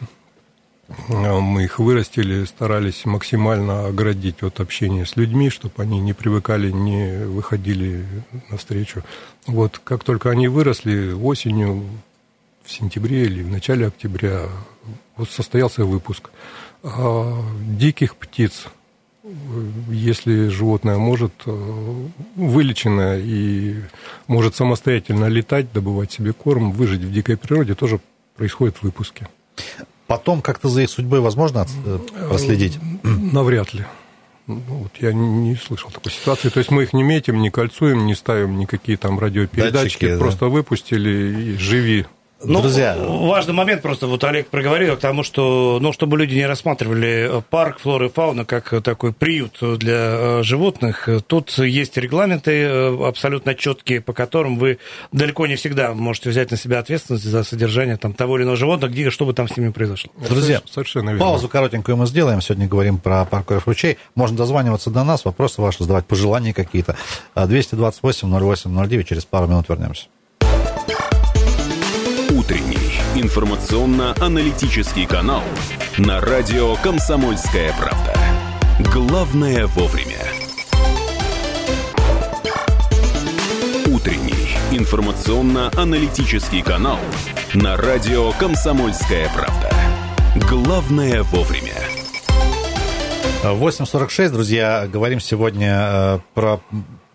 Э, 1.09 1.39
мы 1.39 1.65
их 1.65 1.79
вырастили, 1.79 2.45
старались 2.45 3.05
максимально 3.05 3.87
оградить 3.87 4.43
от 4.43 4.59
общения 4.59 5.05
с 5.05 5.15
людьми, 5.15 5.49
чтобы 5.49 5.75
они 5.77 5.99
не 5.99 6.13
привыкали, 6.13 6.71
не 6.71 7.25
выходили 7.25 8.05
навстречу. 8.49 9.03
Вот 9.45 9.79
как 9.83 10.03
только 10.03 10.29
они 10.29 10.47
выросли 10.47 11.11
осенью, 11.11 11.83
в 12.67 12.71
сентябре 12.71 13.23
или 13.23 13.43
в 13.43 13.49
начале 13.49 13.87
октября 13.87 14.41
вот 15.17 15.29
состоялся 15.29 15.85
выпуск. 15.85 16.29
А 16.83 17.41
диких 17.61 18.15
птиц, 18.15 18.65
если 19.89 20.47
животное 20.47 20.97
может, 20.97 21.33
э, 21.45 22.07
вылечено 22.35 23.17
и 23.17 23.75
может 24.27 24.55
самостоятельно 24.55 25.25
летать, 25.25 25.71
добывать 25.73 26.11
себе 26.11 26.33
корм, 26.33 26.71
выжить 26.71 27.01
в 27.01 27.11
дикой 27.11 27.37
природе, 27.37 27.75
тоже 27.75 27.99
происходит 28.35 28.81
выпуски. 28.81 29.27
Потом 30.05 30.41
как-то 30.41 30.69
за 30.69 30.83
их 30.83 30.89
судьбой 30.89 31.19
возможно 31.19 31.67
э, 31.85 31.99
проследить? 32.29 32.79
Навряд 33.03 33.73
ли. 33.73 33.85
Ну, 34.47 34.61
вот 34.69 34.93
я 35.01 35.11
не 35.11 35.55
слышал 35.55 35.91
такой 35.91 36.11
ситуации. 36.13 36.47
То 36.47 36.59
есть 36.59 36.71
мы 36.71 36.83
их 36.83 36.93
не 36.93 37.03
метим, 37.03 37.41
не 37.41 37.49
кольцуем, 37.49 38.05
не 38.05 38.15
ставим 38.15 38.57
никакие 38.57 38.97
там 38.97 39.19
радиопередатчики, 39.19 40.05
Датчики, 40.05 40.17
просто 40.17 40.45
да? 40.45 40.47
выпустили 40.47 41.51
и 41.53 41.57
живи 41.57 42.05
ну, 42.43 42.61
Друзья. 42.61 42.95
Важный 42.97 43.53
момент 43.53 43.81
просто, 43.81 44.07
вот 44.07 44.23
Олег 44.23 44.47
проговорил 44.47 44.95
к 44.95 44.99
тому, 44.99 45.23
что, 45.23 45.79
ну, 45.81 45.91
чтобы 45.91 46.17
люди 46.17 46.35
не 46.35 46.45
рассматривали 46.45 47.43
парк 47.49 47.79
флоры 47.79 48.07
и 48.07 48.09
фауны 48.09 48.45
как 48.45 48.81
такой 48.83 49.11
приют 49.11 49.57
для 49.61 49.95
э, 49.95 50.43
животных, 50.43 51.09
тут 51.25 51.57
есть 51.57 51.97
регламенты 51.97 52.51
э, 52.51 53.07
абсолютно 53.07 53.55
четкие, 53.55 54.01
по 54.01 54.13
которым 54.13 54.57
вы 54.59 54.77
далеко 55.11 55.47
не 55.47 55.55
всегда 55.55 55.93
можете 55.93 56.29
взять 56.29 56.51
на 56.51 56.57
себя 56.57 56.79
ответственность 56.79 57.25
за 57.25 57.43
содержание 57.43 57.97
там, 57.97 58.13
того 58.13 58.37
или 58.37 58.43
иного 58.43 58.57
животного, 58.57 58.91
где, 58.91 59.09
что 59.09 59.25
бы 59.25 59.33
там 59.33 59.47
с 59.47 59.57
ними 59.57 59.69
произошло. 59.69 60.11
Друзья, 60.29 60.61
совершенно 60.69 61.09
верно. 61.09 61.25
паузу 61.25 61.49
коротенькую 61.49 61.97
мы 61.97 62.05
сделаем. 62.05 62.41
Сегодня 62.41 62.67
говорим 62.67 62.99
про 62.99 63.25
парк 63.25 63.51
ручей. 63.65 63.97
Можно 64.15 64.37
дозваниваться 64.37 64.91
до 64.91 65.03
нас, 65.03 65.25
вопросы 65.25 65.61
ваши 65.61 65.83
задавать, 65.83 66.05
пожелания 66.05 66.53
какие-то. 66.53 66.95
228 67.35 68.29
08 68.29 68.87
09, 68.87 69.07
через 69.07 69.25
пару 69.25 69.47
минут 69.47 69.69
вернемся. 69.69 70.07
Утренний 72.37 73.01
информационно-аналитический 73.15 75.07
канал 75.07 75.41
на 75.97 76.21
радио 76.21 76.75
«Комсомольская 76.75 77.73
правда». 77.73 78.13
Главное 78.93 79.65
вовремя. 79.65 80.19
Утренний 83.87 84.55
информационно-аналитический 84.71 86.61
канал 86.61 86.99
на 87.55 87.75
радио 87.75 88.31
«Комсомольская 88.33 89.31
правда». 89.33 89.71
Главное 90.47 91.23
вовремя. 91.23 91.73
8.46, 93.41 94.29
друзья. 94.29 94.85
Говорим 94.87 95.19
сегодня 95.19 95.75
э, 95.89 96.19
про 96.35 96.61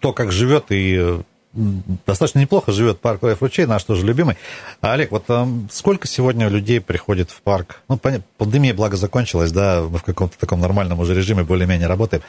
то, 0.01 0.13
как 0.13 0.33
живет 0.33 0.65
и 0.71 1.21
достаточно 1.53 2.39
неплохо 2.39 2.73
живет 2.73 3.01
парк 3.01 3.23
Лев 3.23 3.43
Ручей, 3.43 3.67
наш 3.67 3.85
тоже 3.85 4.07
любимый. 4.07 4.37
А, 4.81 4.95
Олег, 4.95 5.11
вот 5.11 5.27
там 5.27 5.69
сколько 5.71 6.09
сегодня 6.09 6.49
людей 6.49 6.81
приходит 6.81 7.31
в 7.31 7.43
парк? 7.43 7.83
Ну, 7.89 7.99
пандемия, 8.39 8.75
благо, 8.75 8.97
закончилась, 8.97 9.53
да, 9.53 9.83
мы 9.83 9.99
в 9.99 10.03
каком-то 10.03 10.39
таком 10.39 10.61
нормальном 10.61 11.01
уже 11.01 11.15
режиме 11.15 11.45
более-менее 11.45 11.89
работаем. 11.89 12.23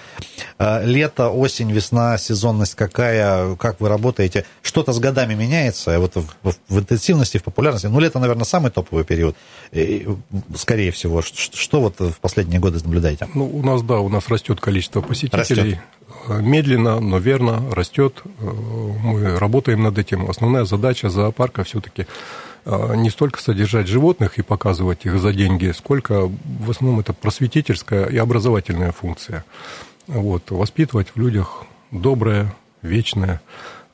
А, 0.57 0.83
лето, 0.83 1.29
осень, 1.29 1.71
весна, 1.71 2.17
сезонность 2.17 2.75
какая, 2.75 3.55
как 3.55 3.79
вы 3.79 3.89
работаете? 3.89 4.45
Что-то 4.61 4.91
с 4.91 4.99
годами 4.99 5.33
меняется, 5.33 5.99
вот 5.99 6.15
в, 6.15 6.55
в 6.67 6.79
интенсивности, 6.79 7.37
в 7.37 7.43
популярности? 7.43 7.87
Ну, 7.87 7.99
лето, 7.99 8.19
наверное, 8.19 8.45
самый 8.45 8.71
топовый 8.71 9.05
период, 9.05 9.35
и, 9.71 10.07
скорее 10.55 10.91
всего. 10.91 11.21
Что, 11.21 11.57
что 11.57 11.81
вот 11.81 11.99
в 11.99 12.19
последние 12.19 12.59
годы 12.59 12.79
наблюдаете? 12.83 13.27
Ну, 13.33 13.45
у 13.45 13.63
нас, 13.63 13.81
да, 13.83 13.99
у 13.99 14.09
нас 14.09 14.27
растет 14.27 14.59
количество 14.59 15.01
посетителей. 15.01 15.39
Растет 15.39 15.79
медленно, 16.27 16.99
но 16.99 17.17
верно 17.17 17.63
растет. 17.71 18.21
Э, 18.23 18.45
мы 19.03 19.37
работаем 19.37 19.83
над 19.83 19.97
этим. 19.97 20.29
Основная 20.29 20.65
задача 20.65 21.09
зоопарка 21.09 21.63
все-таки 21.63 22.07
э, 22.65 22.95
не 22.95 23.09
столько 23.09 23.41
содержать 23.41 23.87
животных 23.87 24.37
и 24.37 24.41
показывать 24.41 25.05
их 25.05 25.19
за 25.19 25.33
деньги, 25.33 25.71
сколько 25.71 26.29
в 26.59 26.69
основном 26.69 26.99
это 26.99 27.13
просветительская 27.13 28.05
и 28.05 28.17
образовательная 28.17 28.91
функция. 28.91 29.43
Вот, 30.07 30.51
воспитывать 30.51 31.09
в 31.15 31.19
людях 31.19 31.63
доброе, 31.91 32.53
вечное. 32.81 33.41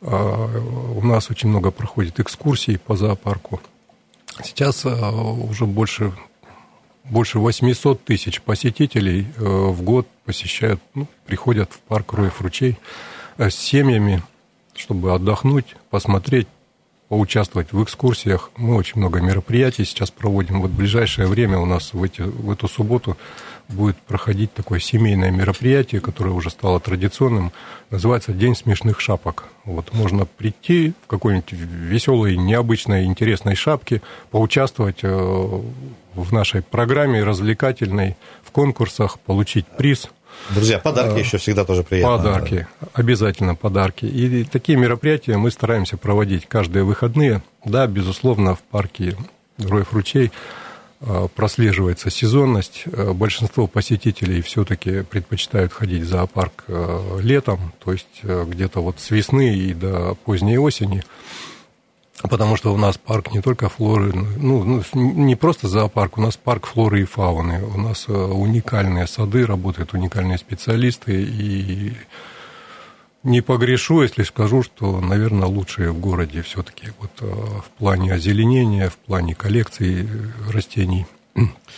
Э, 0.01 0.61
у 0.95 1.05
нас 1.05 1.29
очень 1.29 1.49
много 1.49 1.71
проходит 1.71 2.19
экскурсий 2.19 2.77
по 2.77 2.95
зоопарку. 2.95 3.61
Сейчас 4.43 4.85
уже 4.85 5.65
больше 5.65 6.13
больше 7.09 7.39
800 7.39 8.03
тысяч 8.03 8.41
посетителей 8.41 9.27
э, 9.37 9.43
в 9.43 9.81
год 9.81 10.07
посещают, 10.25 10.81
ну, 10.93 11.07
приходят 11.25 11.71
в 11.73 11.79
парк 11.79 12.13
Роев 12.13 12.41
ручей 12.41 12.77
э, 13.37 13.49
с 13.49 13.55
семьями, 13.55 14.23
чтобы 14.75 15.13
отдохнуть, 15.13 15.75
посмотреть, 15.89 16.47
поучаствовать 17.09 17.73
в 17.73 17.83
экскурсиях. 17.83 18.51
Мы 18.55 18.75
очень 18.75 18.99
много 18.99 19.19
мероприятий 19.19 19.83
сейчас 19.83 20.11
проводим. 20.11 20.61
Вот 20.61 20.71
в 20.71 20.75
ближайшее 20.75 21.27
время 21.27 21.57
у 21.57 21.65
нас 21.65 21.93
в, 21.93 22.03
эти, 22.03 22.21
в 22.21 22.51
эту 22.51 22.67
субботу 22.67 23.17
будет 23.69 23.97
проходить 23.97 24.53
такое 24.53 24.79
семейное 24.79 25.31
мероприятие, 25.31 26.01
которое 26.01 26.31
уже 26.31 26.49
стало 26.49 26.79
традиционным, 26.79 27.51
называется 27.91 28.33
«День 28.33 28.55
смешных 28.55 28.99
шапок». 28.99 29.45
Вот 29.63 29.93
можно 29.93 30.25
прийти 30.25 30.93
в 31.03 31.07
какой-нибудь 31.07 31.51
веселой, 31.51 32.35
необычной, 32.35 33.05
интересной 33.05 33.55
шапке, 33.55 34.01
поучаствовать 34.31 34.99
э, 35.03 35.07
в 36.15 36.33
нашей 36.33 36.63
программе 36.63 37.23
развлекательной, 37.23 38.17
в 38.43 38.51
конкурсах, 38.51 39.19
получить 39.19 39.67
приз. 39.67 40.09
Друзья, 40.49 40.79
подарки 40.79 41.17
а, 41.17 41.19
еще 41.19 41.37
всегда 41.37 41.65
тоже 41.65 41.83
приятно. 41.83 42.17
Подарки, 42.17 42.67
обязательно 42.93 43.55
подарки. 43.55 44.05
И 44.05 44.43
такие 44.45 44.77
мероприятия 44.77 45.37
мы 45.37 45.51
стараемся 45.51 45.97
проводить 45.97 46.47
каждые 46.47 46.83
выходные. 46.83 47.43
Да, 47.65 47.85
безусловно, 47.87 48.55
в 48.55 48.61
парке 48.61 49.15
Героев 49.57 49.93
Ручей 49.93 50.31
прослеживается 51.35 52.09
сезонность. 52.09 52.83
А, 52.85 53.13
большинство 53.13 53.67
посетителей 53.67 54.41
все-таки 54.41 55.03
предпочитают 55.03 55.73
ходить 55.73 56.03
в 56.03 56.07
зоопарк 56.07 56.65
летом, 57.21 57.73
то 57.83 57.91
есть 57.91 58.23
где-то 58.23 58.81
вот 58.81 58.99
с 58.99 59.11
весны 59.11 59.55
и 59.55 59.73
до 59.73 60.15
поздней 60.25 60.57
осени. 60.57 61.03
Потому 62.23 62.57
что 62.57 62.73
у 62.73 62.77
нас 62.77 62.97
парк 62.97 63.31
не 63.31 63.41
только 63.41 63.69
флоры, 63.69 64.11
ну, 64.13 64.63
ну, 64.63 64.83
не 64.93 65.35
просто 65.35 65.69
зоопарк, 65.69 66.17
у 66.17 66.21
нас 66.21 66.35
парк 66.35 66.65
флоры 66.65 67.01
и 67.01 67.05
фауны. 67.05 67.63
У 67.63 67.79
нас 67.79 68.05
э, 68.09 68.13
уникальные 68.13 69.07
сады, 69.07 69.45
работают 69.45 69.93
уникальные 69.93 70.37
специалисты, 70.37 71.23
и 71.23 71.93
Не 73.23 73.41
погрешу, 73.41 74.01
если 74.01 74.23
скажу, 74.23 74.63
что, 74.63 75.01
наверное, 75.01 75.47
лучшие 75.47 75.91
в 75.91 75.99
городе 75.99 76.41
все-таки 76.41 76.87
вот 76.99 77.11
э, 77.19 77.25
в 77.25 77.69
плане 77.77 78.13
озеленения, 78.13 78.89
в 78.89 78.97
плане 78.97 79.35
коллекции 79.35 80.07
растений– 80.49 81.05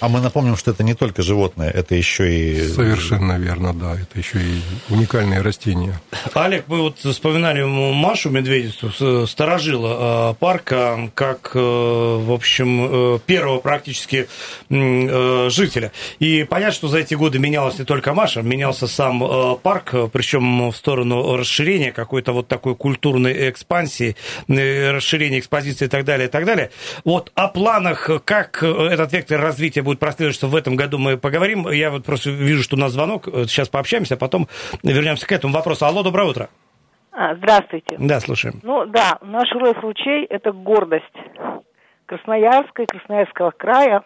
а 0.01 0.09
мы 0.09 0.19
напомним, 0.19 0.57
что 0.57 0.71
это 0.71 0.83
не 0.83 0.95
только 0.95 1.21
животные, 1.21 1.69
это 1.69 1.93
еще 1.93 2.33
и... 2.33 2.67
Совершенно 2.67 3.37
верно, 3.37 3.71
да. 3.73 3.93
Это 3.93 4.17
еще 4.17 4.39
и 4.39 4.61
уникальные 4.89 5.41
растения. 5.41 6.01
Олег, 6.33 6.65
мы 6.67 6.81
вот 6.81 6.97
вспоминали 6.97 7.63
Машу 7.63 8.31
Медведицу, 8.31 9.27
сторожила 9.27 10.35
парка, 10.39 11.11
как, 11.13 11.51
э, 11.53 11.59
в 11.59 12.31
общем, 12.31 13.15
э, 13.15 13.19
первого 13.25 13.59
практически 13.59 14.27
э, 14.69 15.49
жителя. 15.49 15.91
И 16.17 16.45
понятно, 16.45 16.73
что 16.73 16.87
за 16.87 16.97
эти 16.97 17.13
годы 17.13 17.37
менялась 17.37 17.77
не 17.77 17.85
только 17.85 18.13
Маша, 18.13 18.41
менялся 18.41 18.87
сам 18.87 19.59
парк, 19.61 19.93
причем 20.11 20.71
в 20.71 20.75
сторону 20.75 21.35
расширения, 21.35 21.91
какой-то 21.91 22.31
вот 22.31 22.47
такой 22.47 22.75
культурной 22.75 23.51
экспансии, 23.51 24.15
расширения 24.47 25.39
экспозиции 25.39 25.85
и 25.85 25.89
так 25.89 26.05
далее, 26.05 26.27
и 26.27 26.31
так 26.31 26.45
далее. 26.45 26.71
Вот 27.05 27.31
о 27.35 27.47
планах, 27.49 28.09
как 28.25 28.63
этот 28.63 29.13
вектор 29.13 29.41
развития 29.51 29.81
будет 29.81 29.99
прослеживать, 29.99 30.35
что 30.35 30.47
в 30.47 30.55
этом 30.55 30.75
году 30.75 30.97
мы 30.97 31.17
поговорим. 31.17 31.69
Я 31.69 31.91
вот 31.91 32.05
просто 32.05 32.29
вижу, 32.31 32.63
что 32.63 32.77
у 32.77 32.79
нас 32.79 32.93
звонок. 32.93 33.25
Сейчас 33.25 33.67
пообщаемся, 33.69 34.15
а 34.15 34.17
потом 34.17 34.47
вернемся 34.81 35.27
к 35.27 35.31
этому 35.31 35.53
вопросу. 35.53 35.85
Алло, 35.85 36.03
доброе 36.03 36.29
утро. 36.29 36.49
А, 37.11 37.35
здравствуйте. 37.35 37.97
Да, 37.99 38.19
слушаем. 38.21 38.61
Ну 38.63 38.85
да, 38.85 39.17
наш 39.21 39.51
Роев 39.51 39.77
ручей– 39.81 40.25
это 40.29 40.53
гордость 40.53 41.03
Красноярска 42.05 42.83
и 42.83 42.85
Красноярского 42.85 43.51
края. 43.51 44.03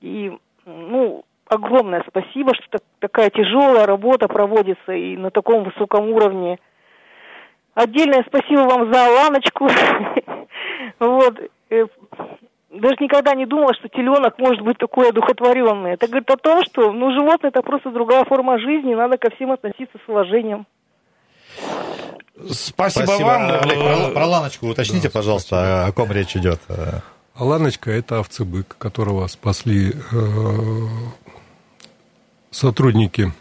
И, 0.00 0.32
ну, 0.64 1.24
огромное 1.46 2.02
спасибо, 2.08 2.54
что 2.54 2.64
так, 2.70 2.82
такая 3.00 3.28
тяжелая 3.28 3.86
работа 3.86 4.28
проводится 4.28 4.92
и 4.92 5.16
на 5.18 5.30
таком 5.30 5.64
высоком 5.64 6.08
уровне. 6.08 6.58
Отдельное 7.74 8.24
спасибо 8.26 8.60
вам 8.60 8.92
за 8.92 9.06
Аланочку. 9.06 9.68
Вот. 10.98 11.38
Даже 12.70 12.96
никогда 13.00 13.34
не 13.34 13.46
думала, 13.46 13.74
что 13.74 13.88
теленок 13.88 14.38
может 14.38 14.62
быть 14.62 14.78
такой 14.78 15.08
одухотворенный. 15.08 15.92
Это 15.92 16.06
говорит 16.06 16.30
о 16.30 16.36
том, 16.36 16.62
что 16.64 16.92
ну, 16.92 17.12
животное 17.12 17.50
это 17.50 17.62
просто 17.62 17.90
другая 17.90 18.24
форма 18.24 18.60
жизни, 18.60 18.94
надо 18.94 19.18
ко 19.18 19.28
всем 19.34 19.50
относиться 19.50 19.98
с 19.98 20.08
уважением. 20.08 20.66
Спасибо, 22.48 23.06
Спасибо 23.06 23.26
вам. 23.26 23.50
Олег, 23.50 23.78
про, 23.78 24.14
про 24.14 24.26
Ланочку 24.26 24.68
уточните, 24.68 25.08
да, 25.08 25.12
пожалуйста, 25.12 25.48
спасибо. 25.48 25.86
о 25.86 25.92
ком 25.92 26.12
речь 26.12 26.36
идет. 26.36 26.60
А 26.68 27.44
Ланочка– 27.44 27.90
это 27.92 28.20
овцебык, 28.20 28.76
которого 28.78 29.26
спасли 29.26 29.90
э, 29.90 29.94
сотрудники 32.52 33.32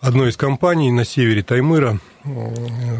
одной 0.00 0.30
из 0.30 0.38
компаний 0.38 0.90
на 0.90 1.04
севере 1.04 1.42
Таймыра– 1.42 1.98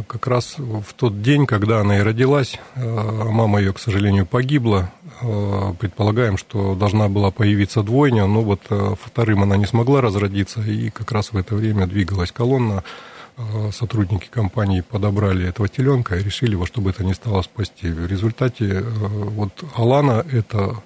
как 0.08 0.26
раз 0.26 0.56
в 0.58 0.94
тот 0.96 1.22
день, 1.22 1.46
когда 1.46 1.80
она 1.80 1.98
и 1.98 2.02
родилась, 2.02 2.58
э, 2.74 2.82
мама 2.82 3.60
ее, 3.60 3.72
к 3.72 3.78
сожалению, 3.78 4.26
погибла. 4.26 4.90
Э, 5.20 5.74
предполагаем, 5.78 6.36
что 6.36 6.74
должна 6.74 7.08
была 7.08 7.30
появиться 7.30 7.82
двойня, 7.82 8.26
но 8.26 8.42
вот 8.42 8.62
э, 8.70 8.94
вторым 9.00 9.44
она 9.44 9.56
не 9.56 9.66
смогла 9.66 10.00
разродиться, 10.00 10.60
и 10.60 10.90
как 10.90 11.12
раз 11.12 11.32
в 11.32 11.36
это 11.36 11.54
время 11.54 11.86
двигалась 11.86 12.32
колонна. 12.32 12.82
Сотрудники 13.72 14.28
компании 14.28 14.82
подобрали 14.82 15.48
этого 15.48 15.66
теленка 15.66 16.16
и 16.16 16.22
решили 16.22 16.54
во 16.54 16.66
что 16.66 16.82
бы 16.82 16.90
это 16.90 17.02
ни 17.02 17.14
стало 17.14 17.40
спасти. 17.40 17.88
В 17.88 18.06
результате 18.06 18.82
вот 18.82 19.64
Алана, 19.74 20.24
это 20.30 20.82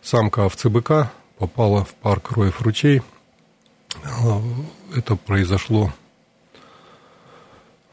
самка 0.00 0.46
овцы-быка, 0.46 1.12
попала 1.38 1.84
в 1.84 1.92
парк 1.94 2.32
Роев-Ручей. 2.32 3.02
Это 4.96 5.14
произошло 5.14 5.92
Э, 5.92 6.03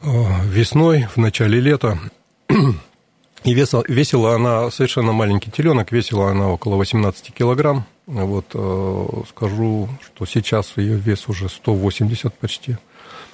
весной, 0.04 1.08
в 1.14 1.18
начале 1.18 1.60
лета. 1.60 2.00
И 3.44 3.54
весила, 3.56 3.84
весила 3.88 4.36
она 4.36 4.70
совершенно 4.70 5.14
маленький 5.14 5.50
теленок, 5.50 5.92
весила 5.92 6.30
она 6.30 6.50
около 6.50 6.76
18 6.76 7.34
килограмм. 7.34 7.86
Вот 8.06 8.46
э, 8.54 9.08
скажу, 9.30 9.90
что 10.04 10.26
сейчас 10.26 10.74
ее 10.76 10.96
вес 10.96 11.28
уже 11.28 11.50
180 11.50 12.34
почти. 12.36 12.78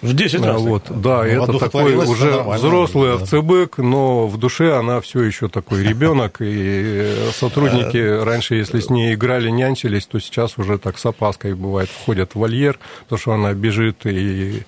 В 0.02 0.14
10 0.14 0.46
раз. 0.46 0.62
Вот, 0.62 0.84
да, 1.02 1.24
ну, 1.24 1.44
это 1.44 1.58
такой 1.58 1.96
уже 1.96 2.44
взрослый 2.44 3.16
овцебык, 3.16 3.80
но 3.80 4.28
в 4.28 4.38
душе 4.38 4.78
она 4.78 5.02
все 5.02 5.24
еще 5.24 5.48
такой 5.48 5.84
ребенок, 5.84 6.38
и 6.40 7.16
сотрудники 7.34 7.98
раньше, 7.98 8.56
если 8.56 8.80
с 8.80 8.92
ней 8.92 9.16
играли, 9.16 9.50
нянчились, 9.50 10.06
то 10.06 10.20
сейчас 10.20 10.60
уже 10.60 10.78
так 10.78 11.00
с 11.00 11.06
опаской 11.06 11.56
бывает 11.56 11.90
входят 11.90 12.34
в 12.34 12.36
вольер, 12.36 12.78
потому 13.04 13.20
что 13.20 13.34
она 13.34 13.54
бежит 13.54 14.06
и 14.06 14.64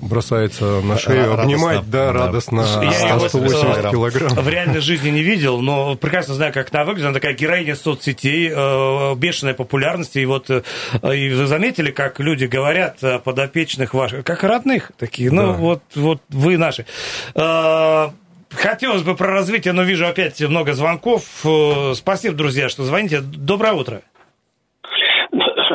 бросается 0.00 0.80
на 0.80 0.98
шею, 0.98 1.30
радостно, 1.30 1.42
обнимать, 1.42 1.90
да, 1.90 2.12
радостно, 2.12 2.64
я 2.82 3.18
180 3.18 3.90
килограмм. 3.90 4.30
В 4.30 4.48
реальной 4.48 4.80
жизни 4.80 5.10
не 5.10 5.22
видел, 5.22 5.60
но 5.60 5.94
прекрасно 5.96 6.34
знаю, 6.34 6.52
как 6.52 6.72
она 6.72 6.84
выглядит. 6.84 7.06
Она 7.06 7.14
такая 7.14 7.34
героиня 7.34 7.76
соцсетей, 7.76 8.50
э, 8.54 9.14
бешеная 9.16 9.54
популярность. 9.54 10.16
И 10.16 10.24
вот 10.26 10.50
э, 10.50 10.62
и 11.02 11.34
вы 11.34 11.46
заметили, 11.46 11.90
как 11.90 12.20
люди 12.20 12.44
говорят 12.44 13.00
подопечных 13.24 13.94
ваших, 13.94 14.24
как 14.24 14.42
родных 14.44 14.92
такие. 14.98 15.30
Ну, 15.30 15.48
да. 15.48 15.52
вот, 15.52 15.82
вот 15.94 16.22
вы 16.28 16.58
наши. 16.58 16.86
Э, 17.34 18.10
хотелось 18.50 19.02
бы 19.02 19.14
про 19.14 19.28
развитие, 19.28 19.72
но 19.72 19.82
вижу 19.82 20.06
опять 20.06 20.40
много 20.40 20.74
звонков. 20.74 21.24
Спасибо, 21.94 22.34
друзья, 22.34 22.68
что 22.68 22.84
звоните. 22.84 23.20
Доброе 23.20 23.72
утро. 23.72 24.02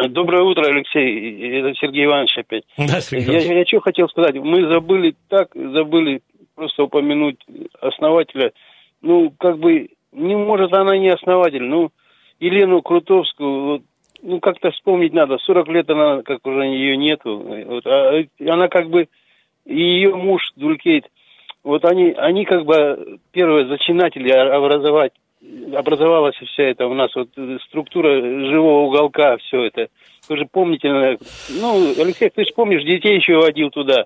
Доброе 0.09 0.43
утро, 0.43 0.63
Алексей. 0.67 1.59
Это 1.59 1.73
Сергей 1.75 2.05
Иванович 2.05 2.37
опять. 2.37 2.63
Да, 2.77 3.01
Сергей 3.01 3.27
Иванович. 3.27 3.45
Я, 3.47 3.57
я 3.59 3.65
что 3.65 3.79
хотел 3.81 4.09
сказать. 4.09 4.35
Мы 4.35 4.67
забыли 4.67 5.15
так, 5.29 5.49
забыли 5.53 6.21
просто 6.55 6.83
упомянуть 6.83 7.37
основателя. 7.79 8.51
Ну, 9.01 9.33
как 9.37 9.57
бы, 9.57 9.89
не 10.11 10.35
может 10.35 10.73
она 10.73 10.97
не 10.97 11.09
основатель. 11.09 11.63
Ну, 11.63 11.91
Елену 12.39 12.81
Крутовскую, 12.81 13.63
вот, 13.63 13.81
ну, 14.21 14.39
как-то 14.39 14.71
вспомнить 14.71 15.13
надо. 15.13 15.37
40 15.37 15.67
лет 15.69 15.89
она, 15.89 16.21
как 16.23 16.45
уже 16.45 16.65
ее 16.65 16.97
нету. 16.97 17.37
Вот, 17.37 17.85
а, 17.85 18.23
она 18.39 18.67
как 18.67 18.89
бы, 18.89 19.07
и 19.65 19.75
ее 19.75 20.15
муж 20.15 20.41
Дулькейт, 20.55 21.05
вот 21.63 21.85
они, 21.85 22.11
они 22.17 22.45
как 22.45 22.65
бы 22.65 23.19
первые 23.31 23.67
зачинатели 23.67 24.31
образовать 24.31 25.13
образовалась 25.75 26.35
вся 26.35 26.63
эта 26.63 26.87
у 26.87 26.93
нас 26.93 27.13
вот 27.15 27.29
структура 27.67 28.21
живого 28.21 28.87
уголка, 28.87 29.37
все 29.37 29.65
это. 29.65 29.87
Вы 30.29 30.37
же 30.37 30.47
помните, 30.51 31.17
ну, 31.49 31.93
Алексей, 31.99 32.29
ты 32.29 32.43
же 32.45 32.51
помнишь, 32.55 32.83
детей 32.83 33.15
еще 33.15 33.37
водил 33.37 33.69
туда. 33.69 34.05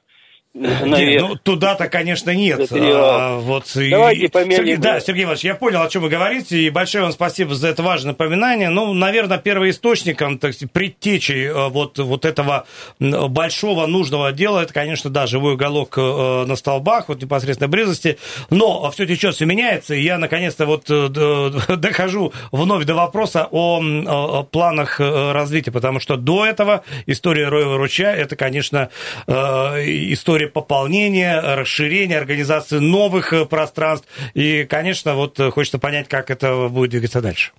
Нет, 0.55 1.21
ну, 1.21 1.35
туда-то, 1.35 1.89
конечно, 1.89 2.33
нет. 2.33 2.71
А, 2.71 3.39
вот, 3.39 3.65
Давайте 3.75 4.21
и, 4.21 4.27
померим. 4.29 4.55
Сергей, 4.55 4.77
да, 4.77 5.01
Сергей 5.01 5.25
Иванович, 5.25 5.43
я 5.43 5.55
понял, 5.55 5.81
о 5.81 5.89
чем 5.89 6.01
вы 6.01 6.07
говорите, 6.07 6.57
и 6.57 6.69
большое 6.69 7.03
вам 7.03 7.11
спасибо 7.11 7.53
за 7.55 7.67
это 7.67 7.83
важное 7.83 8.13
напоминание. 8.13 8.69
Ну, 8.69 8.93
наверное, 8.93 9.37
первоисточником, 9.37 10.39
так 10.39 10.53
сказать, 10.53 10.71
предтечей 10.71 11.47
э, 11.47 11.67
вот, 11.67 11.99
вот 11.99 12.23
этого 12.23 12.65
большого 12.99 13.85
нужного 13.85 14.31
дела, 14.31 14.61
это, 14.61 14.73
конечно, 14.73 15.09
да, 15.09 15.27
живой 15.27 15.55
уголок 15.55 15.97
э, 15.97 16.45
на 16.47 16.55
столбах, 16.55 17.09
вот 17.09 17.21
непосредственно 17.21 17.67
близости, 17.67 18.17
но 18.49 18.89
все 18.91 19.05
течет, 19.05 19.35
все 19.35 19.45
меняется, 19.45 19.93
и 19.93 20.03
я, 20.03 20.17
наконец-то, 20.17 20.65
вот 20.65 20.85
э, 20.89 21.51
дохожу 21.75 22.31
вновь 22.53 22.85
до 22.85 22.95
вопроса 22.95 23.45
о, 23.51 23.81
о 23.81 24.43
планах 24.43 25.01
развития, 25.01 25.71
потому 25.71 25.99
что 25.99 26.15
до 26.15 26.45
этого 26.45 26.85
история 27.07 27.49
Роева 27.49 27.77
Ручья, 27.77 28.15
это, 28.15 28.37
конечно, 28.37 28.89
история 29.27 30.44
история 30.45 30.49
пополнения, 30.49 31.41
расширения, 31.41 32.17
организации 32.17 32.79
новых 32.79 33.33
э, 33.33 33.45
пространств. 33.45 34.07
И, 34.33 34.65
конечно, 34.65 35.15
вот 35.15 35.39
э, 35.39 35.51
хочется 35.51 35.79
понять, 35.79 36.07
как 36.07 36.29
это 36.29 36.69
будет 36.69 36.91
двигаться 36.91 37.21
дальше. 37.21 37.51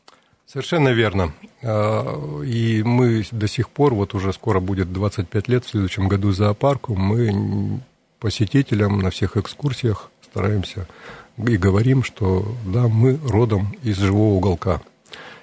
Совершенно 0.46 0.90
верно. 0.90 1.32
А, 1.62 2.42
и 2.42 2.82
мы 2.82 3.24
до 3.30 3.48
сих 3.48 3.68
пор, 3.68 3.94
вот 3.94 4.14
уже 4.14 4.32
скоро 4.32 4.60
будет 4.60 4.92
25 4.92 5.48
лет 5.48 5.64
в 5.64 5.70
следующем 5.70 6.08
году 6.08 6.32
зоопарку, 6.32 6.94
мы 6.94 7.80
посетителям 8.20 9.00
на 9.00 9.10
всех 9.10 9.36
экскурсиях 9.36 10.10
стараемся 10.22 10.86
и 11.36 11.56
говорим, 11.56 12.02
что 12.02 12.46
да, 12.64 12.88
мы 12.88 13.18
родом 13.28 13.74
из 13.82 13.98
живого 13.98 14.34
уголка. 14.34 14.80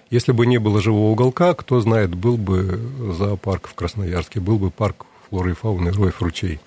Если 0.09 0.31
бы 0.31 0.45
не 0.45 0.59
было 0.59 0.81
живого 0.81 1.11
уголка, 1.11 1.53
кто 1.53 1.81
знает, 1.81 2.15
был 2.15 2.37
бы 2.37 2.79
зоопарк 3.17 3.67
в 3.67 3.73
Красноярске, 3.73 4.39
был 4.39 4.57
бы 4.57 4.69
парк 4.69 5.05
флоры 5.33 5.51
и 5.51 5.55
фауны 5.55 5.91
Роев 5.91 6.21
ручей. 6.21 6.59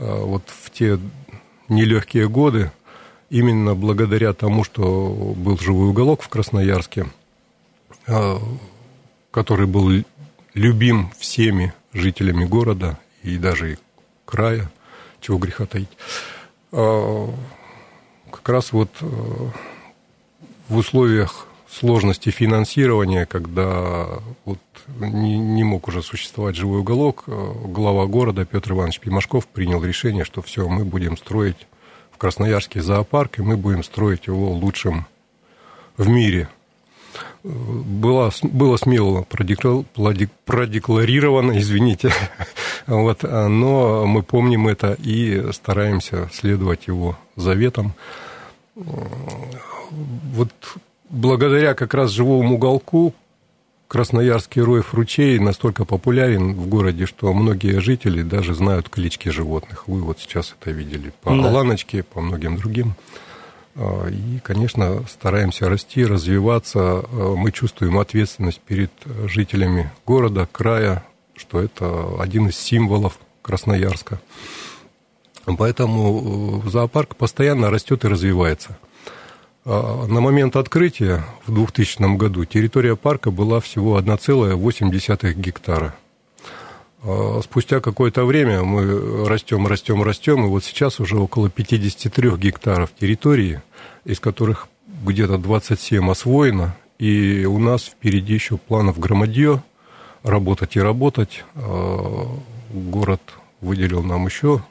А, 0.00 0.24
вот 0.24 0.42
в 0.46 0.70
те 0.70 0.98
нелегкие 1.68 2.28
годы, 2.28 2.72
именно 3.28 3.74
благодаря 3.74 4.32
тому, 4.32 4.64
что 4.64 5.34
был 5.36 5.58
живой 5.58 5.90
уголок 5.90 6.22
в 6.22 6.28
Красноярске, 6.28 7.06
а, 8.06 8.40
который 9.30 9.66
был 9.66 10.04
любим 10.54 11.10
всеми 11.18 11.74
жителями 11.92 12.44
города 12.44 12.98
и 13.22 13.36
даже 13.36 13.74
и 13.74 13.76
края, 14.24 14.70
чего 15.20 15.38
греха 15.38 15.66
таить. 15.66 15.90
А, 16.72 17.30
как 18.30 18.48
раз 18.48 18.72
вот 18.72 18.90
в 19.00 19.52
условиях 20.76 21.46
сложности 21.70 22.30
финансирования, 22.30 23.26
когда 23.26 24.20
вот 24.44 24.58
не, 24.98 25.38
не 25.38 25.64
мог 25.64 25.88
уже 25.88 26.02
существовать 26.02 26.56
живой 26.56 26.80
уголок, 26.80 27.24
э, 27.26 27.52
глава 27.66 28.04
города 28.06 28.44
Петр 28.44 28.72
Иванович 28.72 29.00
Пимашков 29.00 29.46
принял 29.46 29.82
решение, 29.84 30.24
что 30.24 30.42
все, 30.42 30.68
мы 30.68 30.84
будем 30.84 31.16
строить 31.16 31.66
в 32.10 32.18
Красноярске 32.18 32.82
зоопарк, 32.82 33.38
и 33.38 33.42
мы 33.42 33.56
будем 33.56 33.84
строить 33.84 34.26
его 34.26 34.50
лучшим 34.52 35.06
в 35.96 36.08
мире. 36.08 36.48
Было, 37.42 38.30
было 38.42 38.76
смело 38.76 39.22
продекларировано, 39.22 41.52
извините, 41.58 42.12
вот, 42.86 43.22
но 43.22 44.04
мы 44.06 44.22
помним 44.22 44.68
это 44.68 44.94
и 44.98 45.50
стараемся 45.52 46.28
следовать 46.32 46.88
его 46.88 47.16
заветам. 47.36 47.94
Вот 48.74 50.50
благодаря 51.10 51.74
как 51.74 51.94
раз 51.94 52.10
живому 52.10 52.54
уголку 52.54 53.14
Красноярский 53.88 54.62
Роев 54.62 54.94
ручей 54.94 55.40
настолько 55.40 55.84
популярен 55.84 56.54
в 56.54 56.68
городе, 56.68 57.06
что 57.06 57.32
многие 57.34 57.80
жители 57.80 58.22
даже 58.22 58.54
знают 58.54 58.88
клички 58.88 59.30
животных. 59.30 59.88
Вы 59.88 60.02
вот 60.02 60.20
сейчас 60.20 60.54
это 60.58 60.70
видели 60.70 61.12
по 61.22 61.30
да. 61.30 61.48
Аланочке, 61.48 62.04
по 62.04 62.20
многим 62.20 62.56
другим. 62.56 62.94
А, 63.74 64.06
и, 64.08 64.38
конечно, 64.44 65.04
стараемся 65.08 65.68
расти, 65.68 66.04
развиваться. 66.04 66.78
А, 66.80 67.34
мы 67.34 67.50
чувствуем 67.50 67.98
ответственность 67.98 68.60
перед 68.60 68.92
жителями 69.24 69.90
города, 70.06 70.48
края, 70.50 71.04
что 71.34 71.60
это 71.60 72.14
один 72.20 72.48
из 72.48 72.56
символов 72.56 73.18
Красноярска. 73.42 74.20
Поэтому 75.58 76.62
э, 76.64 76.70
зоопарк 76.70 77.16
постоянно 77.16 77.70
растет 77.70 78.04
и 78.04 78.08
развивается– 78.08 78.78
на 79.64 80.20
момент 80.20 80.56
открытия 80.56 81.24
в 81.46 81.54
2000 81.54 82.16
году 82.16 82.44
территория 82.44 82.96
парка 82.96 83.30
была 83.30 83.60
всего 83.60 83.98
1,8 83.98 85.32
гектара. 85.34 85.94
А, 87.02 87.40
спустя 87.42 87.80
какое-то 87.80 88.24
время 88.24 88.62
мы 88.62 89.26
растем, 89.26 89.66
растем, 89.66 90.02
растем, 90.02 90.44
и 90.44 90.48
вот 90.48 90.64
сейчас 90.64 91.00
уже 91.00 91.18
около 91.18 91.48
53 91.48 92.36
гектаров 92.36 92.90
территории, 92.98 93.62
из 94.04 94.20
которых 94.20 94.68
где-то 95.04 95.38
27 95.38 96.10
освоено, 96.10 96.76
и 96.98 97.46
у 97.46 97.58
нас 97.58 97.84
впереди 97.84 98.34
еще 98.34 98.58
планов 98.58 98.98
громадье, 98.98 99.62
работать 100.22 100.76
и 100.76 100.80
работать. 100.80 101.44
А, 101.54 102.26
город 102.70 103.22
выделил 103.60 104.02
нам 104.02 104.26
еще 104.26 104.62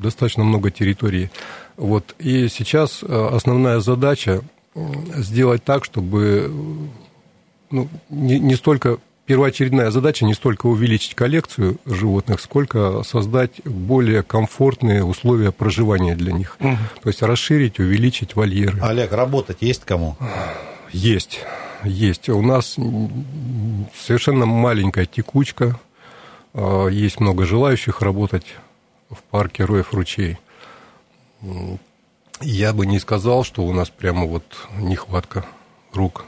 достаточно 0.00 0.44
много 0.44 0.70
территорий. 0.70 1.30
Вот. 1.76 2.14
И 2.18 2.48
сейчас 2.48 3.02
э, 3.02 3.28
основная 3.32 3.80
задача 3.80 4.42
сделать 4.74 5.64
так, 5.64 5.84
чтобы 5.84 6.52
ну, 7.70 7.88
не, 8.08 8.38
не 8.38 8.54
столько 8.54 8.98
первоочередная 9.30 9.92
задача 9.92 10.24
не 10.24 10.34
столько 10.34 10.66
увеличить 10.66 11.14
коллекцию 11.14 11.78
животных, 11.86 12.40
сколько 12.40 13.04
создать 13.04 13.62
более 13.64 14.24
комфортные 14.24 15.04
условия 15.04 15.52
проживания 15.52 16.16
для 16.16 16.32
них. 16.32 16.56
Угу. 16.58 16.76
То 17.04 17.08
есть 17.08 17.22
расширить, 17.22 17.78
увеличить 17.78 18.34
вольеры. 18.34 18.80
Олег, 18.82 19.12
работать 19.12 19.58
есть 19.60 19.84
кому? 19.84 20.16
Есть, 20.90 21.40
есть. 21.84 22.28
У 22.28 22.42
нас 22.42 22.76
совершенно 23.96 24.46
маленькая 24.46 25.06
текучка, 25.06 25.78
э, 26.52 26.88
есть 26.90 27.20
много 27.20 27.46
желающих 27.46 28.02
работать 28.02 28.46
в 29.10 29.22
парке 29.30 29.64
Роев 29.64 29.92
ручей. 29.92 30.38
Я 32.40 32.72
бы 32.72 32.86
не 32.86 32.98
сказал, 32.98 33.44
что 33.44 33.62
у 33.62 33.72
нас 33.72 33.90
прямо 33.90 34.24
вот 34.24 34.44
нехватка 34.78 35.44
рук. 35.92 36.24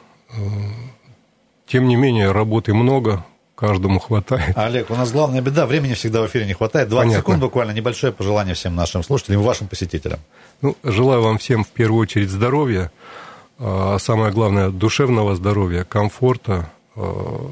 Тем 1.66 1.88
не 1.88 1.96
менее, 1.96 2.32
работы 2.32 2.74
много, 2.74 3.24
каждому 3.54 3.98
хватает. 3.98 4.56
Олег, 4.58 4.90
у 4.90 4.94
нас 4.94 5.12
главная 5.12 5.40
беда, 5.40 5.66
времени 5.66 5.94
всегда 5.94 6.22
в 6.22 6.26
эфире 6.26 6.46
не 6.46 6.52
хватает. 6.52 6.88
20 6.88 7.04
Понятно. 7.06 7.22
секунд 7.22 7.40
буквально, 7.40 7.70
небольшое 7.72 8.12
пожелание 8.12 8.54
всем 8.54 8.74
нашим 8.74 9.02
слушателям 9.02 9.40
и 9.40 9.44
вашим 9.44 9.68
посетителям. 9.68 10.20
Ну, 10.60 10.76
желаю 10.82 11.22
вам 11.22 11.38
всем 11.38 11.64
в 11.64 11.68
первую 11.68 12.02
очередь 12.02 12.28
здоровья, 12.28 12.90
а 13.58 13.98
самое 13.98 14.32
главное, 14.32 14.70
душевного 14.70 15.36
здоровья, 15.36 15.84
комфорта, 15.84 16.70
а, 16.96 17.50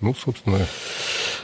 ну, 0.00 0.14
собственно, 0.14 0.66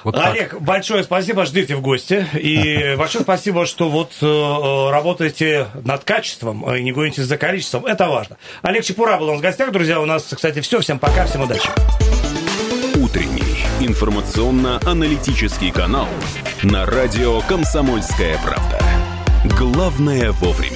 вот 0.05 0.17
Олег, 0.17 0.51
так. 0.51 0.63
большое 0.63 1.05
спасибо, 1.05 1.45
ждите 1.45 1.77
в 1.77 1.81
гости. 1.81 2.27
И 2.35 2.95
большое 2.99 3.23
спасибо, 3.23 3.67
что 3.67 3.89
вот 3.89 4.13
э, 4.21 4.91
работаете 4.91 5.69
над 5.85 6.05
качеством 6.05 6.69
и 6.75 6.83
не 6.83 6.93
гонитесь 6.93 7.25
за 7.25 7.37
количеством. 7.39 7.87
Это 7.87 8.09
важно. 8.09 8.37
Олег 8.63 8.85
Чепура 8.85 9.17
был 9.17 9.29
у 9.29 9.31
нас 9.33 9.39
в 9.39 9.43
гостях, 9.43 9.73
друзья. 9.73 10.01
У 10.01 10.07
нас, 10.07 10.25
кстати, 10.25 10.61
все. 10.61 10.81
Всем 10.81 10.99
пока, 10.99 11.27
всем 11.27 11.43
удачи. 11.43 11.69
Утренний 12.97 13.65
информационно-аналитический 13.81 15.71
канал 15.71 16.09
на 16.63 16.87
радио 16.87 17.41
«Комсомольская 17.43 18.39
правда». 18.43 18.81
Главное 19.59 20.33
вовремя. 20.33 20.76